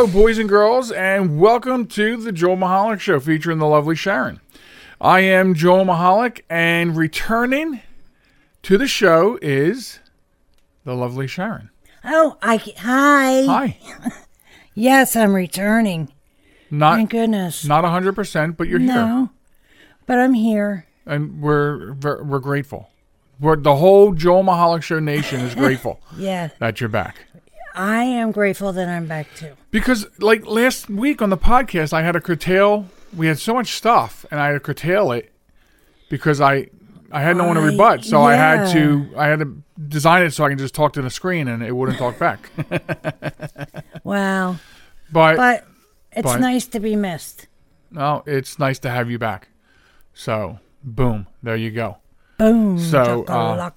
[0.00, 4.40] Hello, boys and girls, and welcome to the Joel Michalec Show featuring the lovely Sharen.
[4.98, 7.82] I am Joel Michalec, and returning
[8.62, 9.98] to the show is
[10.86, 11.68] the lovely Sharen.
[12.02, 13.44] Oh, I hi.
[13.44, 13.78] Hi.
[14.74, 16.10] Yes, I'm returning.
[16.70, 17.66] Not Thank goodness.
[17.66, 18.88] not 100%, but you're here.
[18.88, 19.28] no,
[20.06, 20.86] but I'm here.
[21.04, 22.88] And we're we're we're grateful.
[23.38, 27.26] We're, the whole Joel Michalec Show nation is grateful Yeah, that you're back.
[27.74, 29.52] I am grateful that I'm back too.
[29.70, 32.86] Because like last week on the podcast, I had to curtail.
[33.16, 35.32] We had so much stuff, and I had to curtail it
[36.08, 36.68] because I
[37.12, 38.04] I had no one to rebut.
[38.04, 41.02] So I had to I had to design it so I can just talk to
[41.02, 42.50] the screen and it wouldn't talk back.
[44.04, 44.56] Wow,
[45.12, 45.66] but but
[46.12, 47.46] it's But- nice to be missed.
[47.90, 49.48] no, it's nice to have you back.
[50.14, 51.98] So boom, there you go.
[52.40, 52.78] Boom.
[52.78, 53.70] So, uh,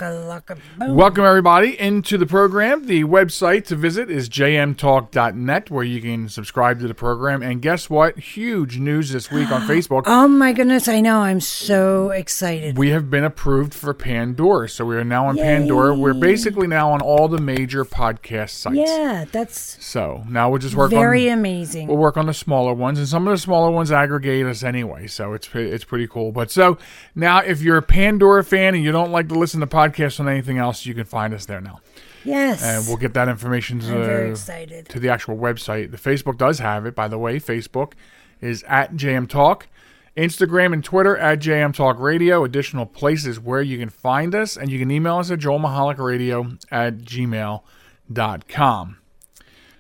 [0.80, 0.96] boom.
[0.96, 2.86] Welcome everybody into the program.
[2.86, 7.44] The website to visit is jmtalk.net where you can subscribe to the program.
[7.44, 8.18] And guess what?
[8.18, 10.04] Huge news this week on Facebook.
[10.06, 11.20] Oh my goodness, I know.
[11.20, 12.78] I'm so excited.
[12.78, 14.70] we have been approved for Pandora.
[14.70, 15.94] So we are now on Pandora.
[15.94, 18.78] We're basically now on all the major podcast sites.
[18.78, 21.90] Yeah, that's So now we'll just work on very on amazing.
[21.90, 25.08] we'll work on the smaller ones, and some of the smaller ones aggregate us anyway.
[25.08, 26.32] So it's it's pretty cool.
[26.32, 26.78] But so
[27.14, 30.28] now, if you're a Pandora fan and you don't like to listen to podcasts on
[30.30, 31.80] anything else, you can find us there now,
[32.24, 35.92] yes, and we'll get that information to the, to the actual website.
[35.92, 37.40] The Facebook does have it, by the way.
[37.40, 37.94] Facebook
[38.42, 39.68] is at JM Talk.
[40.16, 42.44] Instagram and Twitter at JM Talk Radio.
[42.44, 47.00] Additional places where you can find us, and you can email us at joelmichalecradio at
[47.00, 48.98] gmail.com.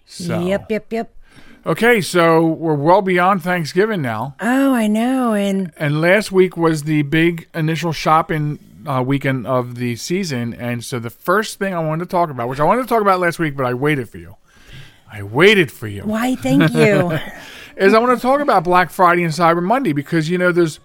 [0.05, 1.16] So, Yep, yep, yep.
[1.66, 4.35] Okay, so we're well beyond Thanksgiving now.
[4.41, 5.34] Oh, I know.
[5.34, 10.53] And And last week was the big initial shopping uh, weekend of the season.
[10.53, 13.02] And so the first thing I wanted to talk about, which I wanted to talk
[13.02, 14.35] about last week, but I waited for you.
[15.09, 16.02] I waited for you.
[16.02, 16.35] why?
[16.35, 17.18] Thank you.
[17.78, 20.79] Is I want to talk about Black Friday and Cyber Monday because, you know, there's.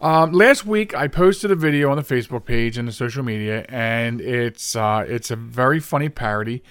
[0.00, 3.64] Um, last week I posted a video on the Facebook page and the social media,
[3.68, 6.64] and it's uh, it's a very funny parody,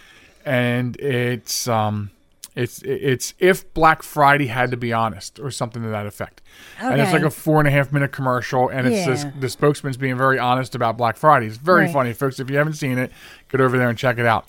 [0.45, 2.11] and it's um,
[2.55, 6.41] it's it's if Black Friday had to be honest or something to that effect,
[6.79, 9.97] and it's like a four and a half minute commercial, and it's this, the spokesman's
[9.97, 11.45] being very honest about Black Friday.
[11.47, 11.93] It's very Right.
[11.93, 12.39] funny, folks.
[12.39, 13.11] If you haven't seen it,
[13.49, 14.45] get over there and check it out.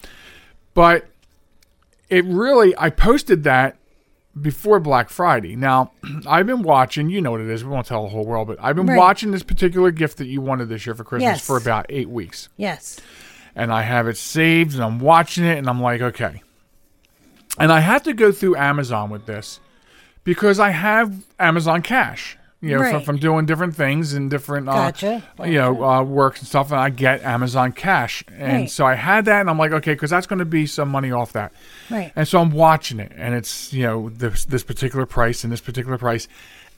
[0.74, 1.06] But
[2.10, 3.76] it really, I posted that
[4.40, 5.54] before Black Friday.
[5.56, 5.92] Now,
[6.26, 8.58] I've been watching, you know what it is, we won't tell the whole world, but
[8.60, 8.96] I've been Right.
[8.98, 11.46] watching this particular gift that you wanted this year for Christmas Yes.
[11.46, 12.48] for about eight weeks.
[12.56, 12.98] yes.
[13.54, 16.42] And I have it saved and I'm watching it and I'm like, okay.
[17.58, 19.60] And I had to go through Amazon with this
[20.24, 22.38] because I have Amazon Cash.
[22.64, 23.04] You know, from, Right.
[23.04, 25.20] from doing different things and different, uh, Gotcha.
[25.44, 28.70] you know, uh, works and stuff, and I get Amazon Cash, and Right.
[28.70, 31.10] so I had that, and I'm like, okay, because that's going to be some money
[31.10, 31.50] off that.
[31.90, 32.12] Right.
[32.14, 35.60] And so I'm watching it, and it's you know this this particular price and this
[35.60, 36.28] particular price,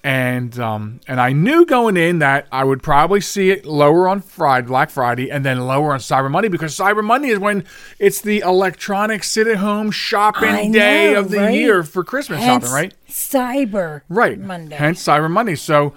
[0.04, 4.20] and um and I knew going in that I would probably see it lower on
[4.20, 7.64] Friday, Black Friday, and then lower on Cyber Monday because Cyber Monday is when
[7.98, 11.54] it's the electronic sit at home shopping I day know, of the right?
[11.54, 12.94] year for Christmas Hence, shopping, right?
[13.08, 14.38] Cyber Right.
[14.38, 14.76] Monday.
[14.76, 15.54] Hence Cyber Monday.
[15.54, 15.94] So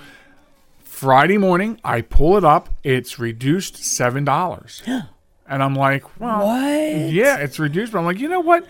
[0.83, 2.69] Friday morning, I pull it up.
[2.83, 7.11] It's reduced seven dollars, and I'm like, well, What?
[7.11, 7.91] yeah, it's reduced.
[7.91, 8.65] But I'm like, you know what?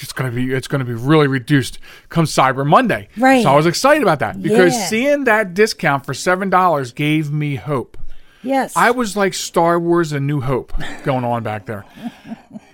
[0.00, 1.78] It's gonna be it's gonna be really reduced
[2.08, 3.08] come Cyber Monday.
[3.16, 3.42] Right.
[3.42, 4.86] So I was excited about that because Yeah.
[4.86, 7.96] seeing that discount for seven dollars gave me hope.
[8.42, 8.72] yes.
[8.76, 10.72] I was like Star Wars: A New Hope
[11.04, 11.84] going on back there.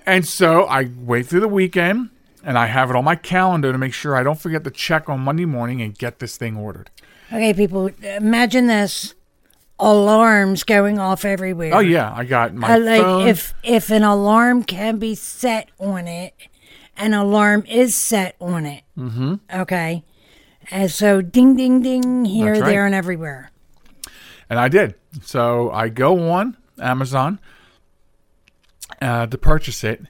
[0.08, 2.10] And so I wait through the weekend
[2.44, 5.08] and I have it on my calendar to make sure I don't forget to check
[5.08, 6.90] on Monday morning and get this thing ordered.
[7.32, 9.14] Okay, people, imagine this:
[9.80, 11.74] alarms going off everywhere.
[11.74, 13.26] Oh yeah, I got my Uh, like phone.
[13.26, 16.34] if if an alarm can be set on it,
[16.96, 18.82] an alarm is set on it.
[18.98, 19.34] Mm-hmm.
[19.52, 20.04] Okay,
[20.70, 22.64] and so ding, ding, ding, here, right.
[22.64, 23.50] there, and everywhere.
[24.48, 24.94] and I did.
[25.22, 27.38] So I go on Amazon
[29.00, 30.02] uh, to purchase it,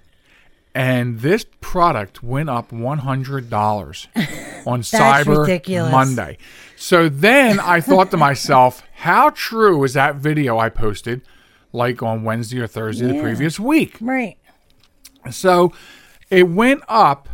[0.75, 4.09] and this product went up one hundred dollars.
[4.67, 5.93] on Cyber ridiculous.
[5.93, 6.39] Monday.
[6.77, 11.23] So then I thought to myself, how true is that video I posted
[11.73, 13.97] like on Wednesday or Thursday the previous week?
[14.01, 14.37] Right.
[15.31, 15.73] So
[16.31, 17.29] it went up,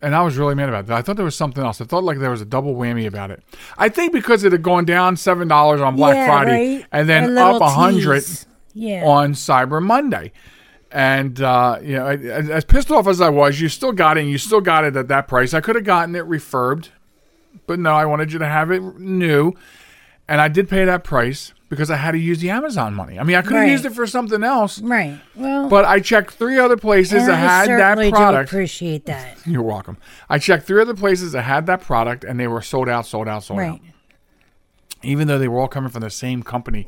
[0.00, 0.96] and I was really mad about that.
[0.96, 1.80] I thought there was something else.
[1.80, 3.42] I thought like there was a double whammy about it.
[3.76, 6.86] I think because it had gone down seven dollars on Black yeah, Friday right?
[6.92, 8.24] and then little up a hundred.
[8.74, 9.04] Yeah.
[9.04, 10.30] on Cyber Monday.
[10.92, 14.20] And uh, you know, as as pissed off as I was, you still got it.
[14.20, 15.52] and You still got it at that price.
[15.52, 16.90] I could have gotten it refurbed,
[17.66, 19.52] but no, I wanted you to have it new,
[20.28, 23.18] and I did pay that price because I had to use the Amazon money.
[23.18, 23.70] I mean, I could have Right.
[23.70, 25.18] used it for something else, right.
[25.34, 28.50] Well, but I checked three other places that had that product.
[28.50, 29.36] appreciate that.
[29.46, 29.98] You're welcome.
[30.30, 33.28] I checked three other places that had that product, and they were sold out, sold
[33.28, 33.68] out, sold out.
[33.72, 33.82] Right.
[35.02, 36.86] Even though they were all coming from the same company,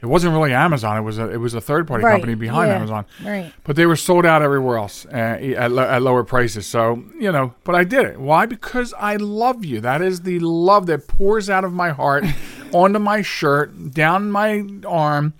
[0.00, 0.96] it wasn't really Amazon.
[0.96, 2.12] It was a it was a third party Right.
[2.14, 3.04] company behind yeah, Amazon.
[3.24, 3.52] Right.
[3.62, 6.66] But they were sold out everywhere else uh, at, lo- at lower prices.
[6.66, 8.18] So you know, but I did it.
[8.18, 8.46] Why?
[8.46, 9.80] Because I love you.
[9.80, 12.24] That is the love that pours out of my heart
[12.72, 15.34] onto my shirt, down my arm,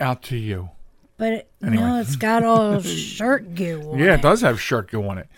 [0.00, 0.70] out to you.
[1.16, 3.90] But it, no, it's got all shirt goo.
[3.92, 4.22] On Yeah, it it.
[4.22, 5.28] does have shirt goo on it.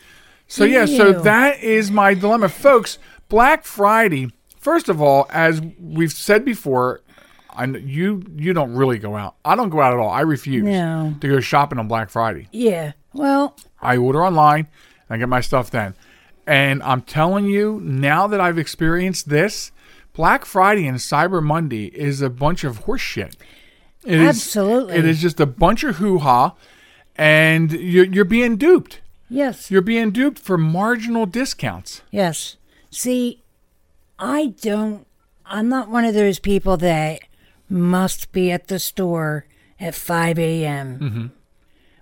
[0.48, 2.98] So yeah, so that is my dilemma, folks.
[3.28, 4.30] Black Friday.
[4.58, 7.00] First of all, as we've said before,
[7.50, 9.34] I you you don't really go out.
[9.44, 10.10] I don't go out at all.
[10.10, 11.14] I refuse No.
[11.20, 12.48] to go shopping on Black Friday.
[12.52, 12.92] Yeah.
[13.12, 14.68] Well, I order online
[15.08, 15.94] and I get my stuff then.
[16.46, 19.72] And I'm telling you, now that I've experienced this,
[20.16, 23.36] Black Friday and Cyber Monday is a bunch of horse shit.
[24.04, 24.96] It is- Absolutely.
[24.96, 26.54] it is just a bunch of hoo ha,
[27.16, 29.00] and you're, you're being duped.
[29.28, 29.70] yes.
[29.70, 32.00] You're being duped for marginal discounts.
[32.10, 32.56] Yes.
[32.90, 33.42] See,
[34.18, 35.06] I don't,
[35.44, 37.20] I'm not one of those people that
[37.68, 39.44] must be at the store
[39.78, 40.98] at 5 a.m.
[40.98, 41.26] Mm-hmm.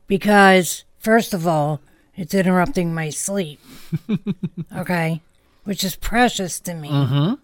[0.07, 1.81] Because, first of all,
[2.17, 3.59] it's interrupting my sleep.
[4.77, 5.21] okay?
[5.65, 6.91] Which is precious to me.
[6.91, 7.35] Mm-hmm.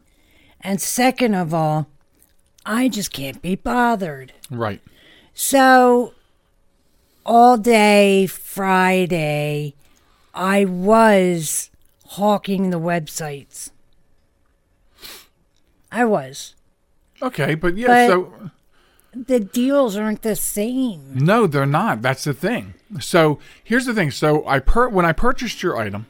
[0.62, 1.86] And second of all,
[2.66, 4.32] I just can't be bothered.
[4.50, 4.80] Right.
[5.34, 6.12] So,
[7.24, 9.74] all day Friday,
[10.34, 11.70] I was
[12.06, 13.70] hawking the websites.
[15.90, 16.54] I was.
[17.22, 18.50] Okay, but yeah, But- so
[19.12, 21.14] The deals aren't the same.
[21.14, 22.00] no, they're not.
[22.02, 22.74] That's the thing.
[23.00, 24.10] So here's the thing.
[24.12, 26.06] So I per when I purchased your item,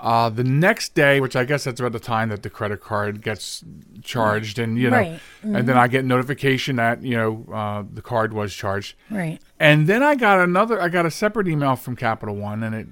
[0.00, 3.22] uh, the next day, which I guess that's about the time that the credit card
[3.22, 3.64] gets
[4.02, 5.20] charged, and you know, Right.
[5.42, 9.38] and then I get notification that you know uh, the card was charged, Right.
[9.58, 10.80] and then I got another.
[10.80, 12.86] I got a separate email from Capital One, and it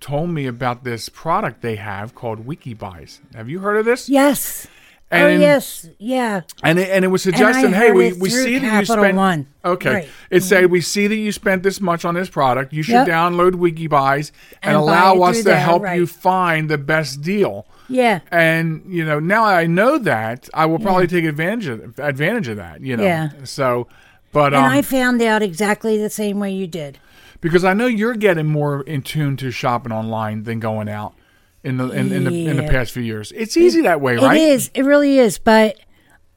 [0.00, 3.20] told me about this product they have called WikiBuys.
[3.34, 4.08] Have you heard of this?
[4.08, 4.66] Yes.
[5.12, 5.88] Oh, yes.
[5.98, 6.42] Yeah.
[6.62, 9.46] And it, and it was suggesting, hey, we, we see that you spent One.
[9.64, 9.90] okay.
[9.94, 10.04] Right.
[10.04, 10.34] Mm-hmm.
[10.36, 12.72] It said we see that you spent this much on this product.
[12.72, 13.08] You should Yep.
[13.08, 14.30] download WikiBuys
[14.62, 17.66] and, And allow us to there, help you find the best deal.
[17.88, 18.20] Yeah.
[18.30, 22.56] And you know, now I know that I will probably take advantage of advantage of
[22.58, 22.80] that.
[22.82, 23.30] You know, Yeah.
[23.44, 23.88] So,
[24.32, 26.98] but And um, I found out exactly the same way you did.
[27.40, 31.14] because I know you're getting more in tune to shopping online than going out
[31.62, 33.32] in the in, in the in the past few years.
[33.32, 34.36] It's easy that way, right?
[34.36, 34.70] It is.
[34.74, 35.38] It really is.
[35.38, 35.78] But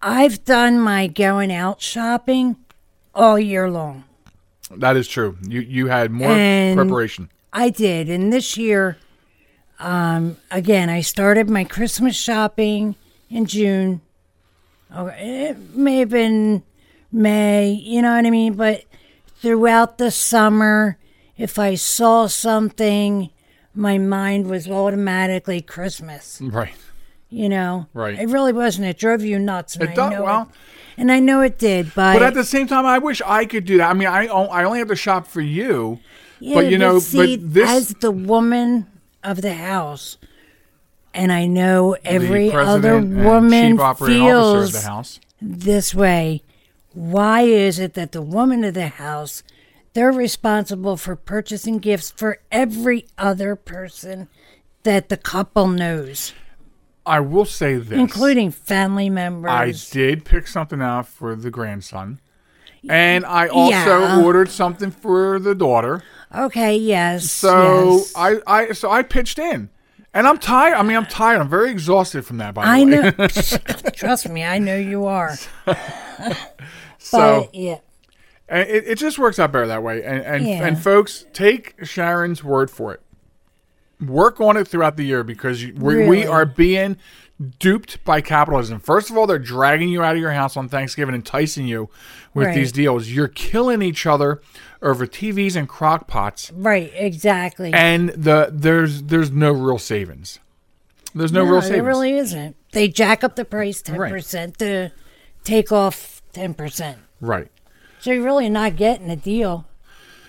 [0.01, 2.57] I've done my going out shopping
[3.15, 4.03] all year long.
[4.71, 5.37] That is true.
[5.47, 7.29] You you had more And- preparation.
[7.55, 8.09] I did.
[8.09, 8.97] And this year,
[9.79, 12.95] um, again, I started my Christmas shopping
[13.29, 14.01] in June.
[14.95, 16.63] Oh, it may have been
[17.11, 18.55] May, you know what I mean?
[18.55, 18.85] But
[19.39, 20.97] throughout the summer,
[21.37, 23.29] if I saw something,
[23.73, 26.39] my mind was automatically Christmas.
[26.41, 26.73] Right.
[27.29, 28.19] You know, Right.
[28.19, 28.85] It really wasn't.
[28.87, 29.75] It drove you nuts.
[29.75, 31.91] And It does- well- it, and I know it did.
[31.95, 33.89] But, But at the same time, I wish I could do that.
[33.89, 35.99] I mean, I I only have to shop for you.
[36.39, 38.85] Yeah, but you know, see, but this as the woman
[39.23, 40.17] of the house,
[41.13, 45.19] and I know every other woman chief officer of feels the house.
[45.41, 46.43] this way.
[46.93, 49.41] Why is it that the woman of the house,
[49.93, 54.27] they're responsible for purchasing gifts for every other person
[54.83, 56.33] that the couple knows,
[57.05, 59.49] I will say this, including family members?
[59.51, 62.19] I did pick something out for the grandson,
[62.89, 63.71] and I also
[64.01, 64.21] Yeah.
[64.23, 66.03] ordered something for the daughter.
[66.35, 67.29] okay, yes.
[67.31, 68.13] So yes.
[68.15, 69.69] I I so I pitched in,
[70.13, 70.75] and I'm tired.
[70.75, 71.39] I mean, I'm tired.
[71.39, 72.53] I'm very exhausted from that.
[72.53, 72.85] By the I way.
[72.85, 73.11] know.
[73.93, 75.35] Trust me, I know you are.
[76.97, 77.77] so but yeah.
[78.53, 80.03] And it, it just works out better that way.
[80.03, 80.65] And and, Yeah.
[80.65, 83.01] and folks, take Sharen's word for it.
[84.05, 86.97] Work on it throughout the year because you, we, we are being
[87.59, 88.79] duped by capitalism.
[88.79, 91.89] First of all, they're dragging you out of your house on Thanksgiving, enticing you
[92.33, 92.55] with Right.
[92.55, 93.07] these deals.
[93.09, 94.41] You're killing each other
[94.81, 97.71] over TVs and crock pots, Right, exactly.
[97.73, 100.39] and the there's there's no real savings.
[101.15, 101.75] There's no, real savings.
[101.77, 102.55] There really isn't.
[102.71, 104.11] They jack up the price ten Right.
[104.11, 104.91] percent to
[105.43, 106.97] take off ten percent.
[107.21, 107.47] right.
[108.03, 109.63] So you're really not getting a deal.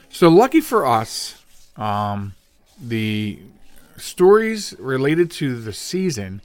[0.09, 1.43] So lucky for us,
[1.77, 2.35] um,
[2.81, 3.41] the
[3.97, 6.41] stories related to the season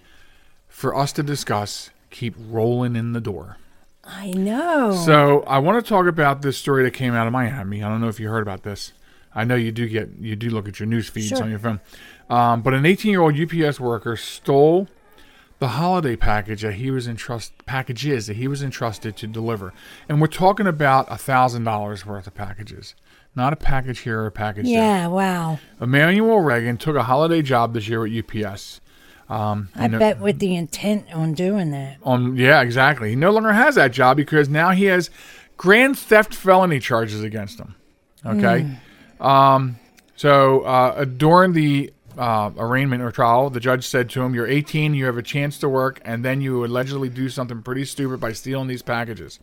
[0.67, 3.57] for us to discuss keep rolling in the door.
[4.03, 4.91] I know.
[5.05, 7.83] So I want to talk about this story that came out of Miami.
[7.83, 8.93] I don't know if you heard about this.
[9.35, 11.43] I know you do get you do look at your news feeds Sure.
[11.43, 11.79] on your phone.
[12.27, 14.87] Um, but an 18 year old UPS worker stole
[15.59, 19.73] the holiday package that he was entrust packages that he was entrusted to deliver,
[20.07, 22.95] and we're talking about a thousand dollars worth of packages,
[23.35, 24.73] not a package here or a package there.
[24.73, 25.07] yeah.
[25.07, 25.59] Wow.
[25.81, 28.79] Emmanuel Reagan took a holiday job this year at UPS.
[29.29, 31.97] I know- bet with the intent on doing that.
[32.03, 33.09] On yeah, exactly.
[33.09, 35.09] He no longer has that job because now he has
[35.57, 37.75] grand theft felony charges against him.
[38.25, 38.65] Okay.
[39.19, 39.77] Um,
[40.15, 44.93] so uh, during the uh, arraignment or trial, the judge said to him, "You're 18.
[44.93, 48.33] You have a chance to work, and then you allegedly do something pretty stupid by
[48.33, 49.39] stealing these packages."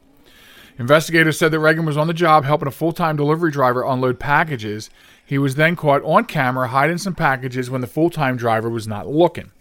[0.78, 4.90] Investigators said that Reagan was on the job helping a full-time delivery driver unload packages.
[5.24, 9.08] He was then caught on camera hiding some packages when the full-time driver was not
[9.08, 9.52] looking.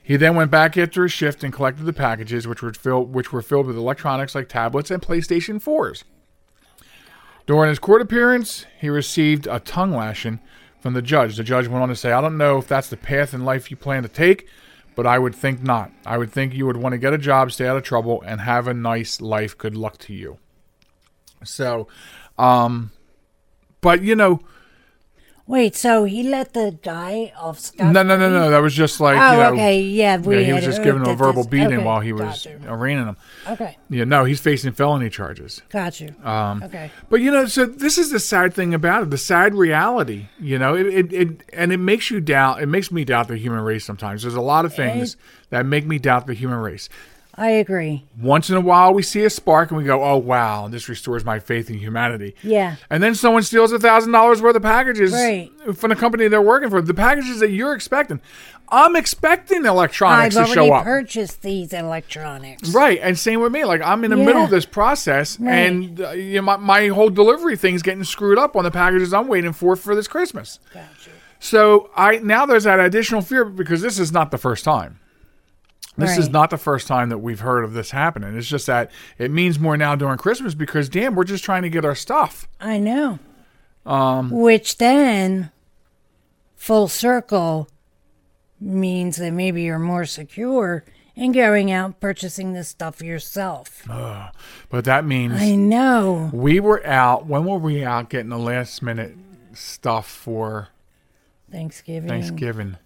[0.00, 3.32] He then went back after his shift and collected the packages, which were filled, which
[3.32, 6.04] were filled with electronics like tablets and PlayStation 4s.
[7.46, 10.40] During his court appearance, he received a tongue lashing
[10.84, 11.38] from the judge.
[11.38, 13.70] The judge went on to say, I don't know if that's the path in life
[13.70, 14.46] you plan to take,
[14.94, 15.90] but I would think not.
[16.04, 18.38] I would think you would want to get a job, stay out of trouble, and
[18.42, 19.56] have a nice life.
[19.56, 20.36] Good luck to you.
[21.42, 21.88] So,
[22.36, 22.90] um,
[23.80, 24.40] but you know,
[25.46, 28.48] Wait, so he let the guy off scot no, no, no, no.
[28.48, 29.82] That was just like, Oh, you know, okay.
[29.82, 32.14] Yeah, we yeah, he was just giving him a verbal this- beating okay, while he
[32.14, 32.58] was you.
[32.66, 33.16] arraigning him.
[33.48, 35.60] Okay, Yeah, no, he's facing felony charges.
[35.68, 36.14] got you.
[36.24, 36.90] Um, okay.
[37.10, 40.28] But you know, so this is the sad thing about it, the sad reality.
[40.40, 42.62] You know, it, it, it and it makes you doubt.
[42.62, 44.22] It makes me doubt the human race sometimes.
[44.22, 45.18] There's a lot of things
[45.50, 46.88] that make me doubt the human race.
[47.36, 48.04] I agree.
[48.20, 51.24] Once in a while, we see a spark and we go, "Oh wow, this restores
[51.24, 52.76] my faith in humanity." Yeah.
[52.90, 55.50] And then someone steals a thousand dollars worth of packages Right.
[55.74, 56.80] from the company they're working for.
[56.80, 58.20] The packages that you're expecting.
[58.68, 60.84] I'm expecting electronics I've to show up.
[60.84, 62.70] purchased these electronics.
[62.74, 63.64] Right, and same with me.
[63.64, 64.24] Like I'm in the Yeah.
[64.26, 65.52] middle of this process, Right.
[65.54, 69.12] and uh, you know, my, my whole delivery thing's getting screwed up on the packages
[69.12, 70.60] I'm waiting for for this Christmas.
[70.72, 71.12] Got you.
[71.40, 74.98] So I now there's that additional fear because this is not the first time.
[75.96, 78.36] This is not the first time that we've heard of this happening.
[78.36, 81.70] It's just that it means more now during Christmas because damn, we're just trying to
[81.70, 82.48] get our stuff.
[82.60, 83.18] I know.
[83.86, 85.50] Um, Which then,
[86.56, 87.68] full circle,
[88.60, 90.84] means that maybe you're more secure
[91.14, 93.84] in going out and purchasing this stuff yourself.
[93.86, 96.30] But that means I know.
[96.32, 97.26] we were out.
[97.26, 99.16] When were we out getting the last minute
[99.52, 100.68] stuff for
[101.52, 102.08] Thanksgiving.
[102.08, 102.76] Thanksgiving?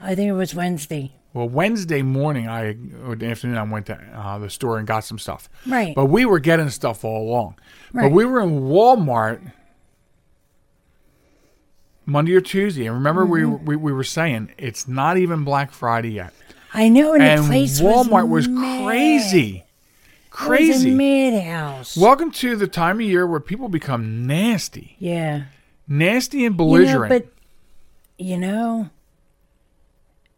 [0.00, 1.12] I think it was Wednesday.
[1.32, 5.04] Well, Wednesday morning, I or the afternoon, I went to uh, the store and got
[5.04, 5.48] some stuff.
[5.66, 5.94] Right.
[5.94, 7.54] But we were getting stuff all along.
[7.92, 8.04] Right.
[8.04, 9.52] But we were in Walmart
[12.06, 13.64] Monday or Tuesday, and remember we, Mm-hmm.
[13.64, 16.32] we we were saying it's not even Black Friday yet,
[16.74, 20.90] I know, and, and the place Walmart was, was, crazy, It was a crazy.
[20.90, 21.96] madhouse.
[21.96, 25.44] Welcome to the time of year where people become nasty, yeah.
[25.86, 27.08] nasty and You know, belligerent.
[27.10, 27.32] but
[28.18, 28.90] you know,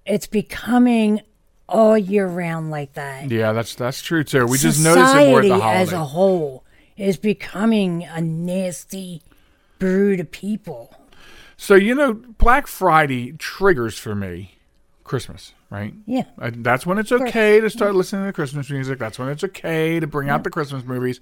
[0.07, 1.21] it's becoming
[1.69, 3.31] all year round like that.
[3.31, 4.47] yeah, that's that's true too.
[4.47, 6.65] We just notice it more at Society the as a whole
[6.97, 9.23] is becoming a nasty
[9.79, 10.95] brood of people.
[11.57, 14.59] So you know, Black Friday triggers for me
[15.05, 15.95] Christmas, right?
[16.07, 16.25] Yeah.
[16.39, 18.99] Uh, That's when it's okay to start listening to Christmas music.
[18.99, 21.21] That's when it's okay to bring out the Christmas movies.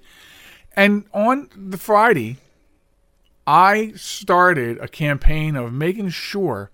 [0.75, 2.37] And on the Friday,
[3.45, 6.71] I started a campaign of making sure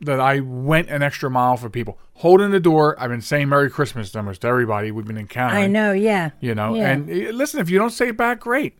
[0.00, 1.98] that I went an extra mile for people.
[2.14, 2.96] Holding the door.
[2.98, 5.62] I've been saying Merry Christmas to almost everybody we've been encountering.
[5.64, 6.30] I know, yeah.
[6.40, 6.90] You know, Yeah.
[6.90, 8.78] and uh, listen, if you don't say it back, great.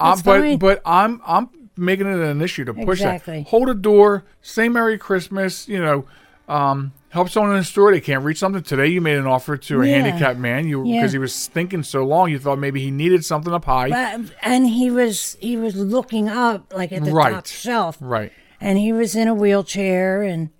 [0.00, 0.58] Uh, but fine.
[0.58, 3.38] but I'm I'm making it an issue to push Exactly.
[3.40, 3.48] that.
[3.48, 5.66] Hold a door, say Merry Christmas.
[5.68, 6.04] You know,
[6.48, 8.62] um, help someone in the store they can't reach something.
[8.62, 9.98] Today you made an offer to a Yeah.
[10.02, 10.66] handicapped man.
[10.68, 11.16] You because Yeah.
[11.16, 13.88] he was thinking so long, you thought maybe he needed something up high.
[13.90, 17.32] But, and he was he was looking up like at the Right.
[17.32, 17.96] top shelf.
[18.00, 18.32] right.
[18.60, 20.50] And he was in a wheelchair and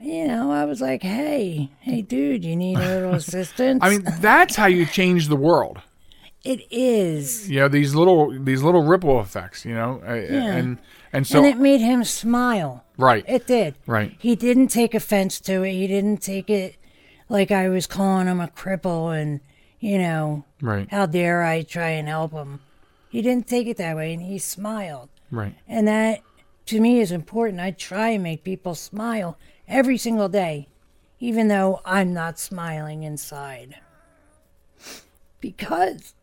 [0.00, 3.80] you know, I was like, Hey, hey dude, you need a little assistance?
[3.82, 5.78] I mean, that's how you change the world.
[6.44, 7.50] it is.
[7.50, 9.64] You know, these little these little ripple effects.
[9.64, 10.78] You know, uh, and
[11.12, 12.84] and so and it made him smile.
[12.98, 13.74] right, It did.
[13.86, 14.14] right.
[14.18, 15.72] He didn't take offense to it.
[15.72, 16.76] He didn't take it
[17.28, 19.40] like I was calling him a cripple and,
[19.80, 22.60] you know, Right, how dare I try and help him.
[23.08, 25.08] He didn't take it that way and he smiled.
[25.30, 25.54] right.
[25.66, 26.20] And that
[26.66, 27.60] to me is important.
[27.60, 30.68] I try and make people smile every single day.
[31.18, 33.76] even though I'm not smiling inside.
[35.40, 36.14] Because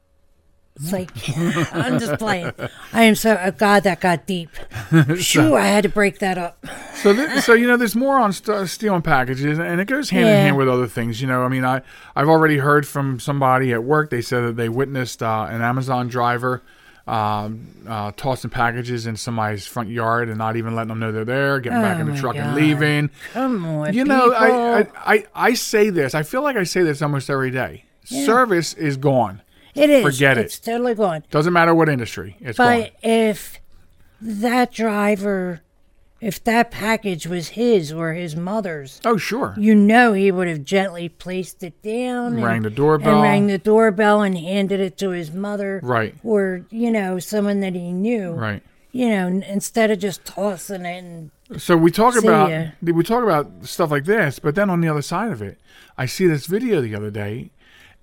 [0.76, 1.12] it's like
[1.74, 2.52] I'm just playing.
[2.92, 4.50] I am so oh God that got deep.
[5.18, 5.56] Shoo!
[5.56, 6.66] I had to break that up.
[6.96, 10.28] So, th- so you know, there's more on st- stealing packages, and it goes hand
[10.28, 11.22] in hand with other things.
[11.22, 11.82] You know, I mean, I
[12.16, 14.10] I've already heard from somebody at work.
[14.10, 16.64] They said that they witnessed uh, an Amazon driver
[17.06, 21.26] um, uh, tossing packages in somebody's front yard and not even letting them know they're
[21.26, 23.10] there, getting back Oh in the my truck and leaving.
[23.34, 24.88] Come on, You know, I, I.
[24.96, 26.16] I I say this.
[26.16, 27.86] I feel like I say this almost every day.
[28.06, 29.42] Service is gone.
[29.76, 30.04] it is.
[30.04, 30.46] forget it.
[30.46, 31.24] It's totally gone.
[31.32, 32.38] Doesn't matter what industry.
[32.40, 32.82] It's gone.
[32.82, 33.60] But if
[34.22, 35.62] that driver,
[36.24, 39.54] if that package was his or his mother's, Oh, sure.
[39.58, 43.14] you know he would have gently placed it down, Rang and, the doorbell.
[43.16, 46.16] and rang the doorbell, and handed it to his mother, Right.
[46.24, 48.64] Or you know someone that he knew, Right.
[48.96, 51.04] You know, instead of just tossing it.
[51.04, 52.66] And, So we talk See about ya.
[52.82, 55.58] we talk about stuff like this, but then on the other side of it,
[55.98, 57.50] I see this video the other day,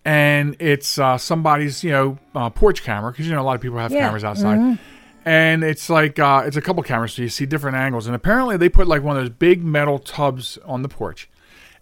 [0.05, 3.61] and it's uh, somebody's you know uh, porch camera because you know a lot of
[3.61, 4.79] people have Yeah, cameras outside,
[5.25, 8.57] and it's like uh, it's a couple cameras, so you see different angles, and apparently
[8.57, 11.29] they put like one of those big metal tubs on the porch.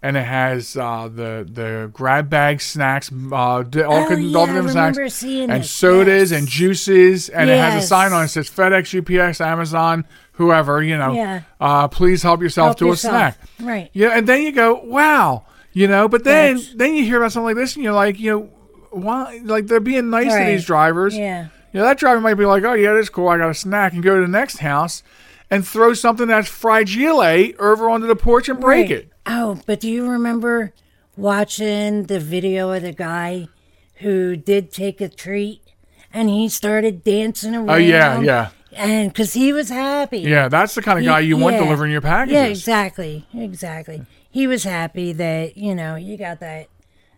[0.01, 4.69] And it has uh, the the grab bag snacks, uh, all, Oh, yeah, all different
[4.69, 6.39] snacks, and this, sodas yes.
[6.39, 8.95] and juices, and it has a sign on it says FedEx,
[9.27, 11.11] UPS, Amazon, whoever, you know.
[11.11, 11.41] Yeah.
[11.59, 13.13] Uh, please help yourself Help to yourself.
[13.13, 13.37] a snack.
[13.59, 13.89] Right.
[13.91, 16.07] Yeah, and then you go, wow, you know.
[16.07, 18.41] But then That's- then you hear about something like this, and you're like, you know,
[18.91, 19.41] why?
[19.43, 21.13] Like they're being nice to these drivers.
[21.17, 21.49] Yeah.
[21.71, 23.27] You know, that driver might be like, oh yeah, that's cool.
[23.27, 25.03] I got a snack, and go to the next house
[25.51, 27.21] and throw something that's fragile
[27.59, 28.99] over onto the porch and break Right.
[28.99, 29.11] it.
[29.25, 30.73] Oh, but do you remember
[31.17, 33.47] watching the video of the guy
[33.95, 35.61] who did take a treat
[36.13, 37.69] and he started dancing oh, around?
[37.69, 40.19] Oh yeah, yeah, And because he was happy.
[40.21, 40.47] yeah.
[40.47, 42.33] That's the kind of He- guy you want delivering your packages.
[42.33, 43.27] Yeah, exactly.
[43.33, 44.05] Exactly.
[44.31, 46.67] He was happy that, you know, you got that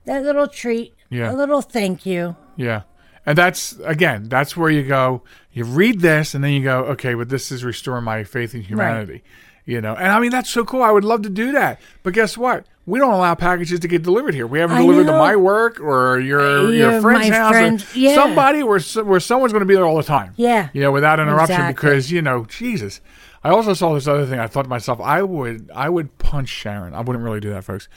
[0.06, 0.96] that little treat.
[1.10, 1.32] Yeah.
[1.32, 2.36] A little thank you.
[2.56, 2.82] Yeah.
[3.26, 5.22] And that's again, that's where you go.
[5.54, 8.62] You read this, and then you go, okay, but this is restoring my faith in
[8.62, 9.24] humanity.
[9.66, 10.82] You know, and I mean that's so cool.
[10.82, 12.66] I would love to do that, but guess what?
[12.88, 14.48] We don't allow packages to get delivered here.
[14.48, 17.86] We haven't I delivered to my work or your Yeah, your friend's my house friend-
[17.94, 18.16] yeah.
[18.16, 20.34] somebody where where someone's going to be there all the time.
[20.36, 20.70] Yeah.
[20.74, 21.74] you know, without interruption Exactly.
[21.74, 23.02] because you know, Jesus.
[23.44, 24.40] I also saw this other thing.
[24.40, 26.96] I thought to myself, I would I would punch Sharen.
[26.96, 27.88] I wouldn't really do that, folks,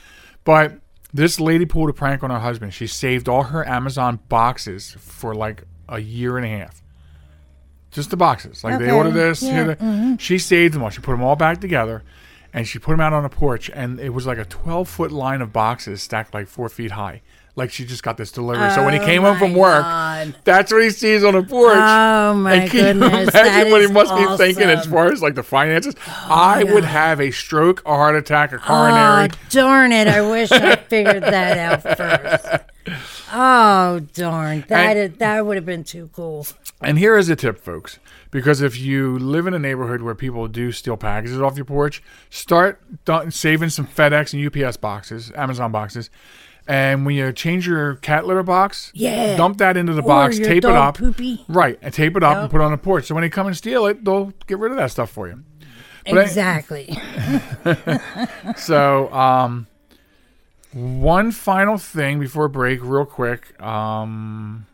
[0.44, 0.74] but
[1.14, 2.74] this lady pulled a prank on her husband.
[2.74, 6.82] She saved all her Amazon boxes for like a year and a half.
[7.92, 8.64] Just the boxes.
[8.64, 9.40] Like they Okay, ordered this.
[9.42, 10.16] yeah, the- mm-hmm.
[10.16, 10.90] She saved them all.
[10.90, 12.02] She put them all back together,
[12.52, 13.70] and she put them out on a porch.
[13.72, 17.22] And it was like a twelve foot line of boxes stacked like four feet high.
[17.56, 18.68] Like she just got this delivery.
[18.72, 20.34] so when he Oh came home from work, God.
[20.42, 21.76] that's what he sees on the porch.
[21.78, 23.28] Oh my and can you goodness.
[23.32, 25.94] imagine that what he must be thinking as far as like the finances?
[26.08, 29.28] Oh I would have a stroke, a heart attack, a coronary.
[29.32, 30.08] Oh, darn it.
[30.08, 31.82] I wish I figured that out
[32.86, 32.96] first.
[33.32, 34.64] Oh, darn.
[34.68, 36.46] That And- is, that would have been too cool.
[36.80, 37.98] And here is a tip, folks.
[38.30, 42.02] Because if you live in a neighborhood where people do steal packages off your porch,
[42.30, 42.80] start
[43.30, 46.10] saving some FedEx and UPS boxes, Amazon boxes.
[46.66, 49.36] And when you change your cat litter box, Yeah.
[49.36, 50.96] dump that into the Or box, tape it up.
[50.96, 51.44] poopy.
[51.48, 53.04] Right, and tape it up and put it on the porch.
[53.06, 55.40] So when they come and steal it, they'll get rid of that stuff for you.
[56.06, 56.98] But I- Exactly.
[58.56, 59.66] So, um,
[60.72, 63.60] one final thing before break, real quick.
[63.62, 64.66] Um,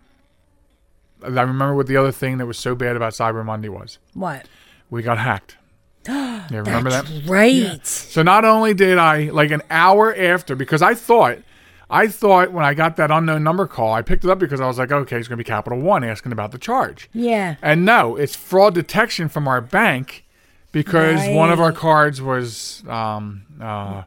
[1.23, 3.99] I remember what the other thing that was so bad about Cyber Monday was.
[4.15, 4.47] what?
[4.91, 5.57] We got hacked.
[6.09, 7.07] Yeah, remember that?
[7.27, 7.87] Right.
[7.87, 11.39] So not only did I like an hour after because I thought
[11.91, 14.67] I thought when I got that unknown number call, I picked it up because I
[14.67, 17.11] was like, okay, it's going to be Capital One asking about the charge.
[17.13, 17.57] Yeah.
[17.61, 20.25] And no, it's fraud detection from our bank
[20.73, 24.05] because one of our cards was um, uh,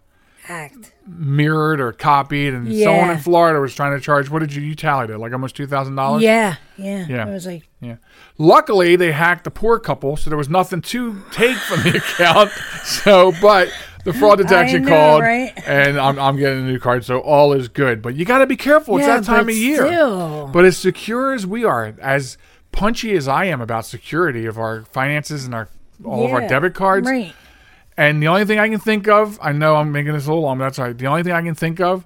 [0.49, 0.91] Act.
[1.07, 4.29] mirrored or copied, and someone in Florida was trying to charge.
[4.29, 6.21] What did you you tallied it like almost two thousand dollars?
[6.23, 6.55] Yeah.
[6.77, 7.05] Yeah.
[7.07, 7.25] Yeah.
[7.25, 7.95] I was like, Yeah.
[8.37, 12.51] Luckily, they hacked the poor couple, so there was nothing to take from the account.
[12.83, 13.71] So, but
[14.05, 15.53] the fraud detection know, called, right?
[15.65, 18.01] and I'm, I'm getting a new card, so all is good.
[18.01, 18.97] But you got to be careful.
[18.97, 19.85] It's yeah, that time of year.
[19.85, 20.47] Still.
[20.47, 22.37] But as secure as we are, as
[22.73, 25.69] punchy as I am about security of our finances and our
[26.03, 27.33] all of our debit cards, Right.
[27.97, 30.43] And the only thing I can think of, I know I'm making this a little
[30.43, 30.97] long, but that's all right.
[30.97, 32.05] The only thing I can think of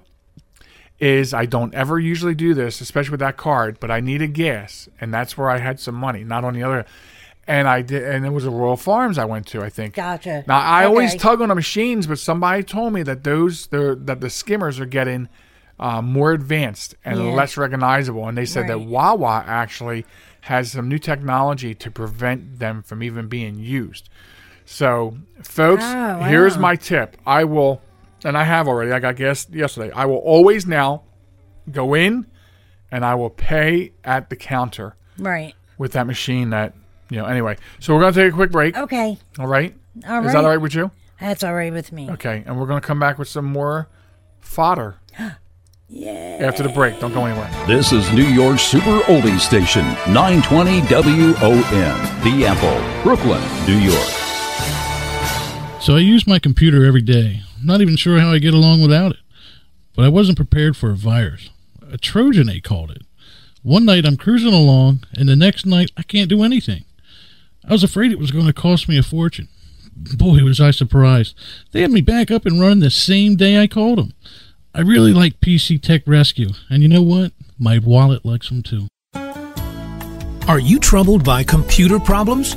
[1.00, 4.88] is I don't ever usually do this, especially with that card, but I needed gas,
[5.00, 6.84] and that's where I had some money, not on the other.
[7.46, 9.94] And I did, and it was a Royal Farms I went to, I think.
[9.94, 10.44] Gotcha.
[10.46, 14.20] Now I always tug on the machines, but somebody told me that those the that
[14.20, 15.28] the skimmers are getting
[15.80, 17.30] uh, more advanced and Yeah.
[17.30, 18.86] less recognizable, and they said that Right.
[18.86, 20.04] Wawa actually
[20.42, 24.10] has some new technology to prevent them from even being used.
[24.70, 27.16] So, folks, Oh, here's my tip.
[27.26, 27.80] I will
[28.22, 28.92] and I have already.
[28.92, 29.90] I got gas yesterday.
[29.94, 31.04] I will always now
[31.70, 32.26] go in,
[32.90, 35.54] and I will pay at the counter Right.
[35.78, 36.50] with that machine.
[36.50, 36.74] That
[37.08, 37.24] you know.
[37.24, 38.76] Anyway, so we're gonna take a quick break.
[38.76, 39.16] Okay.
[39.38, 39.74] All right.
[40.06, 40.26] All right.
[40.26, 40.90] Is that all right with you?
[41.18, 42.10] That's all right with me.
[42.10, 43.88] Okay, and we're gonna come back with some more
[44.38, 44.96] fodder
[45.88, 46.38] Yeah.
[46.42, 47.00] after the break.
[47.00, 47.48] Don't go anywhere.
[47.66, 54.27] This is New York's Super Oldie Station, 920 WON, The Apple, Brooklyn, New York.
[55.80, 57.42] So I use my computer every day.
[57.62, 59.20] Not even sure how I get along without it.
[59.94, 61.50] But I wasn't prepared for a virus.
[61.90, 63.02] A Trojan, they called it.
[63.62, 66.84] One night I'm cruising along, and the next night I can't do anything.
[67.66, 69.48] I was afraid it was going to cost me a fortune.
[69.96, 71.34] Boy, was I surprised.
[71.72, 74.12] They had me back up and running the same day I called them.
[74.74, 77.32] I really like PC Tech Rescue, and you know what?
[77.58, 78.86] My wallet likes them too.
[80.46, 82.56] Are you troubled by computer problems?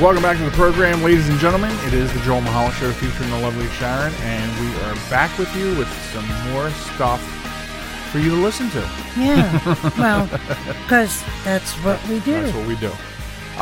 [0.00, 1.70] Welcome back to the program, ladies and gentlemen.
[1.86, 5.54] It is the Joel Michalec Show featuring the lovely Sharen, and we are back with
[5.56, 7.22] you with some more stuff
[8.10, 8.80] for you to listen to.
[9.16, 9.90] Yeah.
[9.98, 10.26] well,
[10.82, 12.32] because that's what we do.
[12.42, 12.90] That's what we do.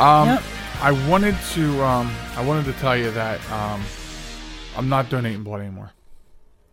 [0.01, 0.43] Um, Yep.
[0.81, 3.81] I wanted to, um, I wanted to tell you that um,
[4.75, 5.91] I'm not donating blood anymore.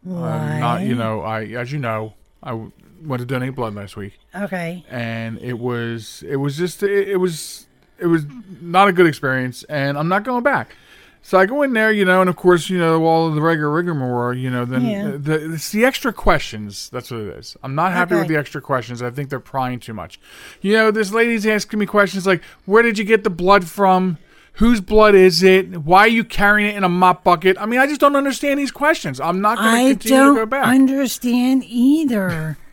[0.07, 4.19] I'm not, you know, I, as you know, I went to donate blood last week,
[4.35, 4.85] Okay.
[4.89, 7.67] and it was, it was just, it, it was,
[8.01, 8.25] it was
[8.61, 10.75] not a good experience, and I'm not going back.
[11.23, 13.43] So I go in there, you know, and of course, you know, all of the
[13.43, 15.11] regular rigmarole, you know, then Yeah.
[15.19, 16.89] the, it's the extra questions.
[16.89, 17.57] That's what it is.
[17.63, 19.03] I'm not happy with the extra questions.
[19.03, 20.19] I think they're prying too much.
[20.63, 24.17] You know, this lady's asking me questions like, where did you get the blood from?
[24.55, 25.85] Whose blood is it?
[25.85, 27.57] Why are you carrying it in a mop bucket?
[27.61, 29.21] I mean, I just don't understand these questions.
[29.21, 30.67] I'm not going to continue to go back.
[30.67, 32.57] I don't understand either.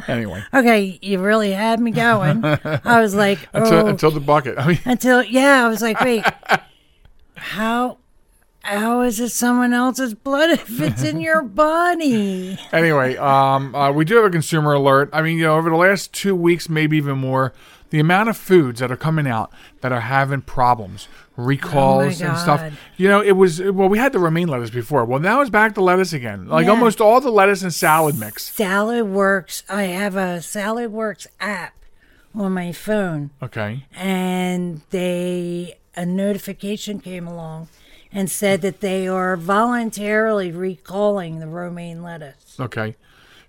[0.08, 2.44] anyway, Okay, you really had me going.
[2.44, 4.58] I was like, oh, until, until the bucket.
[4.58, 6.24] I mean, until yeah, I was like, wait,
[7.36, 7.98] how
[8.62, 12.58] how is it someone else's blood if it's in your body?
[12.72, 15.10] anyway, um, uh, we do have a consumer alert.
[15.12, 17.52] I mean, you know, over the last two weeks, maybe even more,
[17.94, 22.36] the amount of foods that are coming out that are having problems, recalls oh and
[22.36, 22.72] stuff.
[22.96, 25.04] You know, it was well, we had the romaine lettuce before.
[25.04, 26.48] Well, now it's back to lettuce again.
[26.48, 26.72] Like Yeah.
[26.72, 28.50] almost all the lettuce and salad mix.
[28.50, 29.62] Salad Works.
[29.68, 31.74] I have a Salad Works app
[32.34, 33.86] on my phone, Okay.
[33.94, 37.68] and they a notification came along
[38.12, 42.56] and said that they are voluntarily recalling the romaine lettuce.
[42.58, 42.96] Okay.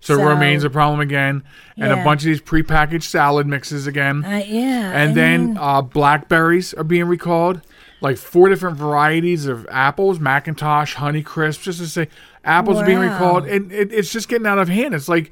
[0.06, 1.42] So, So- romaine's a problem again,
[1.78, 4.24] and a bunch of these prepackaged salad mixes again.
[4.24, 7.62] Uh, yeah, and I then mean, uh, blackberries are being recalled,
[8.02, 12.08] like four different varieties of apples, McIntosh, Honeycrisp, just to say
[12.44, 14.94] apples are being recalled, and it, it's just getting out of hand.
[14.94, 15.32] It's like,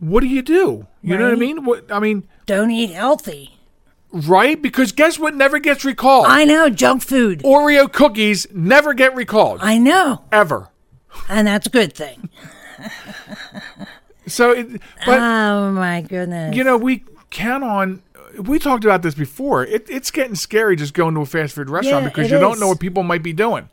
[0.00, 0.88] what do you do?
[1.00, 1.64] You know what I mean?
[1.64, 3.56] What I mean, don't eat healthy.
[4.12, 4.60] right?
[4.60, 5.36] Because guess what?
[5.36, 6.26] Never gets recalled.
[6.26, 7.40] I know junk food.
[7.44, 10.70] Oreo cookies never get recalled I know, ever.
[11.28, 12.30] and that's a good thing.
[14.28, 16.54] So, it, but oh my goodness!
[16.56, 18.02] you know, we count on.
[18.38, 19.64] We talked about this before.
[19.64, 22.38] It, it's getting scary just going to a fast food restaurant Yeah, because it you
[22.40, 23.68] don't know what people might be doing.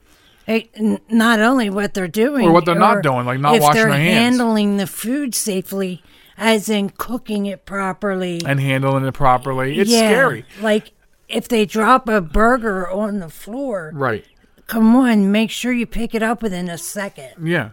[0.48, 3.92] N- not only what they're doing Or what they're not doing, like not washing their
[3.92, 4.38] hands.
[4.38, 6.04] handling the food safely,
[6.38, 8.42] as in cooking it properly.
[8.46, 9.78] and handling it properly.
[9.80, 10.46] It's Yeah, scary.
[10.62, 10.92] Like
[11.28, 14.24] if they drop a burger on the floor, Right.
[14.68, 17.34] come on, make sure you pick it up within a second.
[17.46, 17.72] Yeah.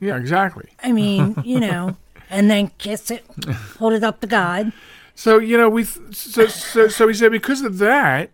[0.00, 0.68] Yeah, exactly.
[0.82, 1.96] I mean, you know,
[2.30, 3.24] and then kiss it,
[3.78, 4.72] hold it up to God.
[5.14, 8.30] So, you know, we th- so so so we said because of that